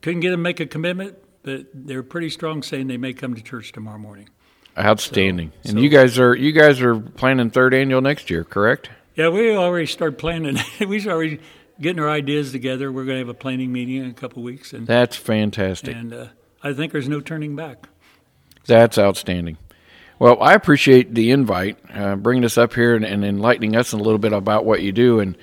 couldn't 0.00 0.20
get 0.20 0.30
them 0.30 0.40
to 0.40 0.42
make 0.42 0.58
a 0.58 0.66
commitment, 0.66 1.16
but 1.42 1.66
they're 1.74 2.02
pretty 2.02 2.30
strong, 2.30 2.62
saying 2.62 2.86
they 2.86 2.96
may 2.96 3.12
come 3.12 3.34
to 3.34 3.42
church 3.42 3.72
tomorrow 3.72 3.98
morning. 3.98 4.30
Outstanding. 4.78 5.52
So- 5.64 5.70
and 5.70 5.78
so- 5.78 5.82
you 5.82 5.88
guys 5.88 6.18
are 6.18 6.34
you 6.34 6.52
guys 6.52 6.80
are 6.80 6.98
planning 6.98 7.50
third 7.50 7.74
annual 7.74 8.00
next 8.00 8.30
year, 8.30 8.44
correct? 8.44 8.90
Yeah, 9.16 9.28
we 9.28 9.54
already 9.54 9.86
started 9.98 10.18
planning. 10.18 10.58
we 10.86 11.06
already 11.08 11.40
getting 11.80 12.00
our 12.00 12.08
ideas 12.10 12.52
together. 12.52 12.90
We're 12.92 13.04
going 13.04 13.16
to 13.16 13.20
have 13.20 13.28
a 13.28 13.34
planning 13.34 13.72
meeting 13.72 13.96
in 13.96 14.06
a 14.10 14.14
couple 14.14 14.42
weeks, 14.42 14.72
and 14.72 14.86
That's 14.86 15.16
fantastic. 15.16 15.94
and 15.94 16.12
uh, 16.12 16.26
I 16.62 16.72
think 16.72 16.92
there's 16.92 17.08
no 17.08 17.20
turning 17.20 17.56
back. 17.56 17.88
That's 18.66 18.96
outstanding. 18.98 19.58
Well, 20.18 20.40
I 20.40 20.54
appreciate 20.54 21.14
the 21.14 21.32
invite, 21.32 21.78
uh, 21.92 22.14
bringing 22.14 22.44
us 22.44 22.56
up 22.56 22.74
here 22.74 22.94
and, 22.94 23.04
and 23.04 23.24
enlightening 23.24 23.74
us 23.74 23.92
a 23.92 23.96
little 23.96 24.18
bit 24.18 24.32
about 24.32 24.64
what 24.64 24.80
you 24.80 24.92
do. 24.92 25.18
And 25.18 25.36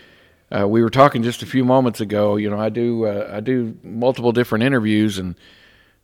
uh, 0.49 0.65
we 0.67 0.81
were 0.81 0.89
talking 0.89 1.21
just 1.21 1.43
a 1.43 1.45
few 1.45 1.65
moments 1.65 1.99
ago. 1.99 2.37
You 2.37 2.49
know, 2.49 2.57
I 2.59 2.69
do 2.69 3.05
uh, 3.05 3.29
I 3.33 3.41
do 3.41 3.77
multiple 3.83 4.31
different 4.31 4.63
interviews, 4.63 5.19
and 5.19 5.35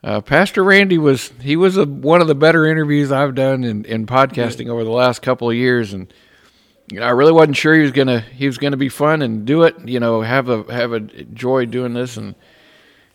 uh, 0.05 0.21
Pastor 0.21 0.63
Randy 0.63 0.99
was 0.99 1.31
he 1.41 1.55
was 1.55 1.77
a, 1.77 1.85
one 1.85 2.21
of 2.21 2.27
the 2.27 2.35
better 2.35 2.67
interviews 2.67 3.11
I've 3.11 3.33
done 3.33 3.63
in, 3.63 3.85
in 3.85 4.05
podcasting 4.05 4.69
over 4.69 4.83
the 4.83 4.91
last 4.91 5.23
couple 5.23 5.49
of 5.49 5.55
years, 5.55 5.93
and 5.93 6.13
you 6.91 6.99
know, 6.99 7.07
I 7.07 7.09
really 7.09 7.31
wasn't 7.31 7.57
sure 7.57 7.73
he 7.73 7.81
was 7.81 7.91
gonna 7.91 8.19
he 8.19 8.45
was 8.45 8.59
gonna 8.59 8.77
be 8.77 8.87
fun 8.87 9.23
and 9.23 9.45
do 9.45 9.63
it. 9.63 9.75
You 9.87 9.99
know, 9.99 10.21
have 10.21 10.47
a 10.47 10.71
have 10.71 10.93
a 10.93 10.99
joy 10.99 11.65
doing 11.65 11.93
this 11.93 12.17
and. 12.17 12.35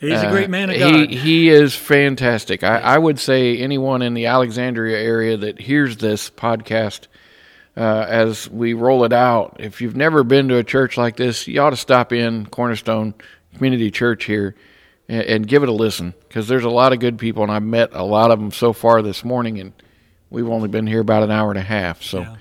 He's 0.00 0.12
a 0.22 0.29
Uh, 0.29 0.31
great 0.31 0.48
man 0.48 0.70
of 0.70 0.76
he, 0.76 1.14
He 1.14 1.48
is 1.50 1.76
fantastic. 1.76 2.64
I, 2.64 2.79
I 2.79 2.96
would 2.96 3.18
say 3.18 3.59
anyone 3.59 4.00
in 4.00 4.14
the 4.14 4.26
Alexandria 4.26 4.98
area 4.98 5.37
that 5.37 5.61
hears 5.61 5.98
this 5.98 6.31
podcast 6.31 7.00
uh, 7.76 8.07
as 8.09 8.48
we 8.48 8.72
roll 8.72 9.05
it 9.05 9.12
out, 9.12 9.59
if 9.61 9.83
you've 9.83 9.96
never 9.96 10.24
been 10.24 10.48
to 10.48 10.57
a 10.57 10.64
church 10.64 10.96
like 10.96 11.16
this, 11.16 11.46
you 11.46 11.61
ought 11.61 11.70
to 11.70 11.76
stop 11.76 12.14
in 12.14 12.46
Cornerstone 12.46 13.12
Community 13.55 13.90
Church 13.90 14.24
here 14.24 14.57
and, 15.10 15.22
and 15.22 15.46
give 15.48 15.62
it 15.62 15.68
a 15.68 15.72
listen 15.72 16.14
because 16.28 16.48
there's 16.48 16.64
a 16.64 16.70
lot 16.70 16.92
of 16.92 17.00
good 17.00 17.18
people, 17.18 17.42
and 17.42 17.52
I've 17.52 17.62
met 17.62 17.90
a 17.92 18.04
lot 18.04 18.30
of 18.30 18.38
them 18.38 18.52
so 18.52 18.72
far 18.72 19.02
this 19.02 19.24
morning, 19.24 19.58
and 19.58 19.72
we've 20.30 20.48
only 20.48 20.68
been 20.68 20.86
here 20.86 21.00
about 21.00 21.24
an 21.24 21.30
hour 21.30 21.50
and 21.50 21.58
a 21.58 21.64
half. 21.64 22.02
So. 22.02 22.20
Yeah. 22.20 22.36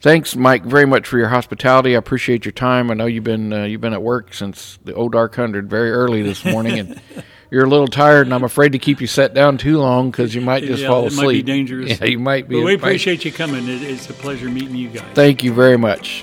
Thanks, 0.00 0.36
Mike, 0.36 0.64
very 0.64 0.86
much 0.86 1.08
for 1.08 1.18
your 1.18 1.26
hospitality. 1.26 1.96
I 1.96 1.98
appreciate 1.98 2.44
your 2.44 2.52
time. 2.52 2.92
I 2.92 2.94
know 2.94 3.06
you've 3.06 3.24
been 3.24 3.52
uh, 3.52 3.64
you've 3.64 3.80
been 3.80 3.92
at 3.92 4.00
work 4.00 4.32
since 4.32 4.78
the 4.84 4.94
old 4.94 5.10
dark 5.10 5.34
hundred, 5.34 5.68
very 5.68 5.90
early 5.90 6.22
this 6.22 6.44
morning, 6.44 6.78
and 6.78 7.02
you're 7.50 7.64
a 7.64 7.68
little 7.68 7.88
tired, 7.88 8.28
and 8.28 8.32
I'm 8.32 8.44
afraid 8.44 8.70
to 8.72 8.78
keep 8.78 9.00
you 9.00 9.08
set 9.08 9.34
down 9.34 9.58
too 9.58 9.78
long 9.78 10.12
because 10.12 10.36
you 10.36 10.40
might 10.40 10.62
just 10.62 10.82
yeah, 10.82 10.88
fall 10.88 11.04
asleep. 11.08 11.20
it 11.20 11.26
might 11.26 11.32
be 11.32 11.42
dangerous. 11.42 11.88
Yeah, 12.00 12.06
you 12.06 12.20
might 12.20 12.48
be. 12.48 12.60
But 12.60 12.64
we 12.66 12.74
appreciate 12.74 13.24
you 13.24 13.32
coming. 13.32 13.66
It, 13.66 13.82
it's 13.82 14.08
a 14.08 14.12
pleasure 14.12 14.48
meeting 14.48 14.76
you 14.76 14.90
guys. 14.90 15.04
Thank 15.14 15.42
you 15.42 15.52
very 15.52 15.76
much. 15.76 16.22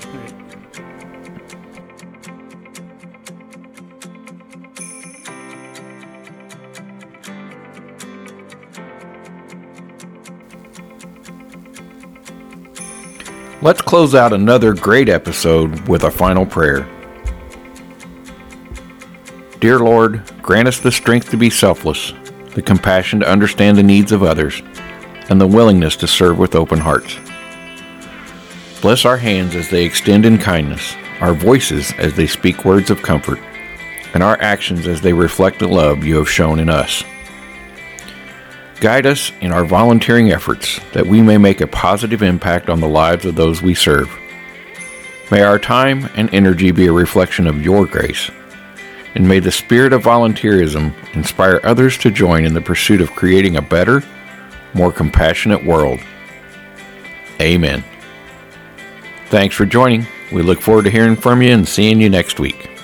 Let's 13.66 13.82
close 13.82 14.14
out 14.14 14.32
another 14.32 14.72
great 14.74 15.08
episode 15.08 15.88
with 15.88 16.04
a 16.04 16.10
final 16.12 16.46
prayer. 16.46 16.88
Dear 19.58 19.80
Lord, 19.80 20.22
grant 20.40 20.68
us 20.68 20.78
the 20.78 20.92
strength 20.92 21.30
to 21.30 21.36
be 21.36 21.50
selfless, 21.50 22.12
the 22.54 22.62
compassion 22.62 23.18
to 23.18 23.28
understand 23.28 23.76
the 23.76 23.82
needs 23.82 24.12
of 24.12 24.22
others, 24.22 24.62
and 25.30 25.40
the 25.40 25.48
willingness 25.48 25.96
to 25.96 26.06
serve 26.06 26.38
with 26.38 26.54
open 26.54 26.78
hearts. 26.78 27.18
Bless 28.82 29.04
our 29.04 29.16
hands 29.16 29.56
as 29.56 29.68
they 29.68 29.84
extend 29.84 30.24
in 30.24 30.38
kindness, 30.38 30.94
our 31.20 31.34
voices 31.34 31.92
as 31.98 32.14
they 32.14 32.28
speak 32.28 32.64
words 32.64 32.88
of 32.88 33.02
comfort, 33.02 33.40
and 34.14 34.22
our 34.22 34.40
actions 34.40 34.86
as 34.86 35.00
they 35.00 35.12
reflect 35.12 35.58
the 35.58 35.66
love 35.66 36.04
you 36.04 36.14
have 36.18 36.30
shown 36.30 36.60
in 36.60 36.68
us. 36.68 37.02
Guide 38.80 39.06
us 39.06 39.32
in 39.40 39.52
our 39.52 39.64
volunteering 39.64 40.32
efforts 40.32 40.80
that 40.92 41.06
we 41.06 41.22
may 41.22 41.38
make 41.38 41.62
a 41.62 41.66
positive 41.66 42.22
impact 42.22 42.68
on 42.68 42.80
the 42.80 42.88
lives 42.88 43.24
of 43.24 43.34
those 43.34 43.62
we 43.62 43.74
serve. 43.74 44.10
May 45.30 45.42
our 45.42 45.58
time 45.58 46.08
and 46.14 46.32
energy 46.32 46.70
be 46.70 46.86
a 46.86 46.92
reflection 46.92 47.46
of 47.46 47.64
your 47.64 47.86
grace, 47.86 48.30
and 49.14 49.26
may 49.26 49.40
the 49.40 49.50
spirit 49.50 49.94
of 49.94 50.02
volunteerism 50.02 50.92
inspire 51.14 51.60
others 51.64 51.96
to 51.98 52.10
join 52.10 52.44
in 52.44 52.52
the 52.52 52.60
pursuit 52.60 53.00
of 53.00 53.16
creating 53.16 53.56
a 53.56 53.62
better, 53.62 54.02
more 54.74 54.92
compassionate 54.92 55.64
world. 55.64 55.98
Amen. 57.40 57.82
Thanks 59.30 59.56
for 59.56 59.64
joining. 59.64 60.06
We 60.30 60.42
look 60.42 60.60
forward 60.60 60.84
to 60.84 60.90
hearing 60.90 61.16
from 61.16 61.40
you 61.40 61.52
and 61.52 61.66
seeing 61.66 62.00
you 62.00 62.10
next 62.10 62.38
week. 62.38 62.75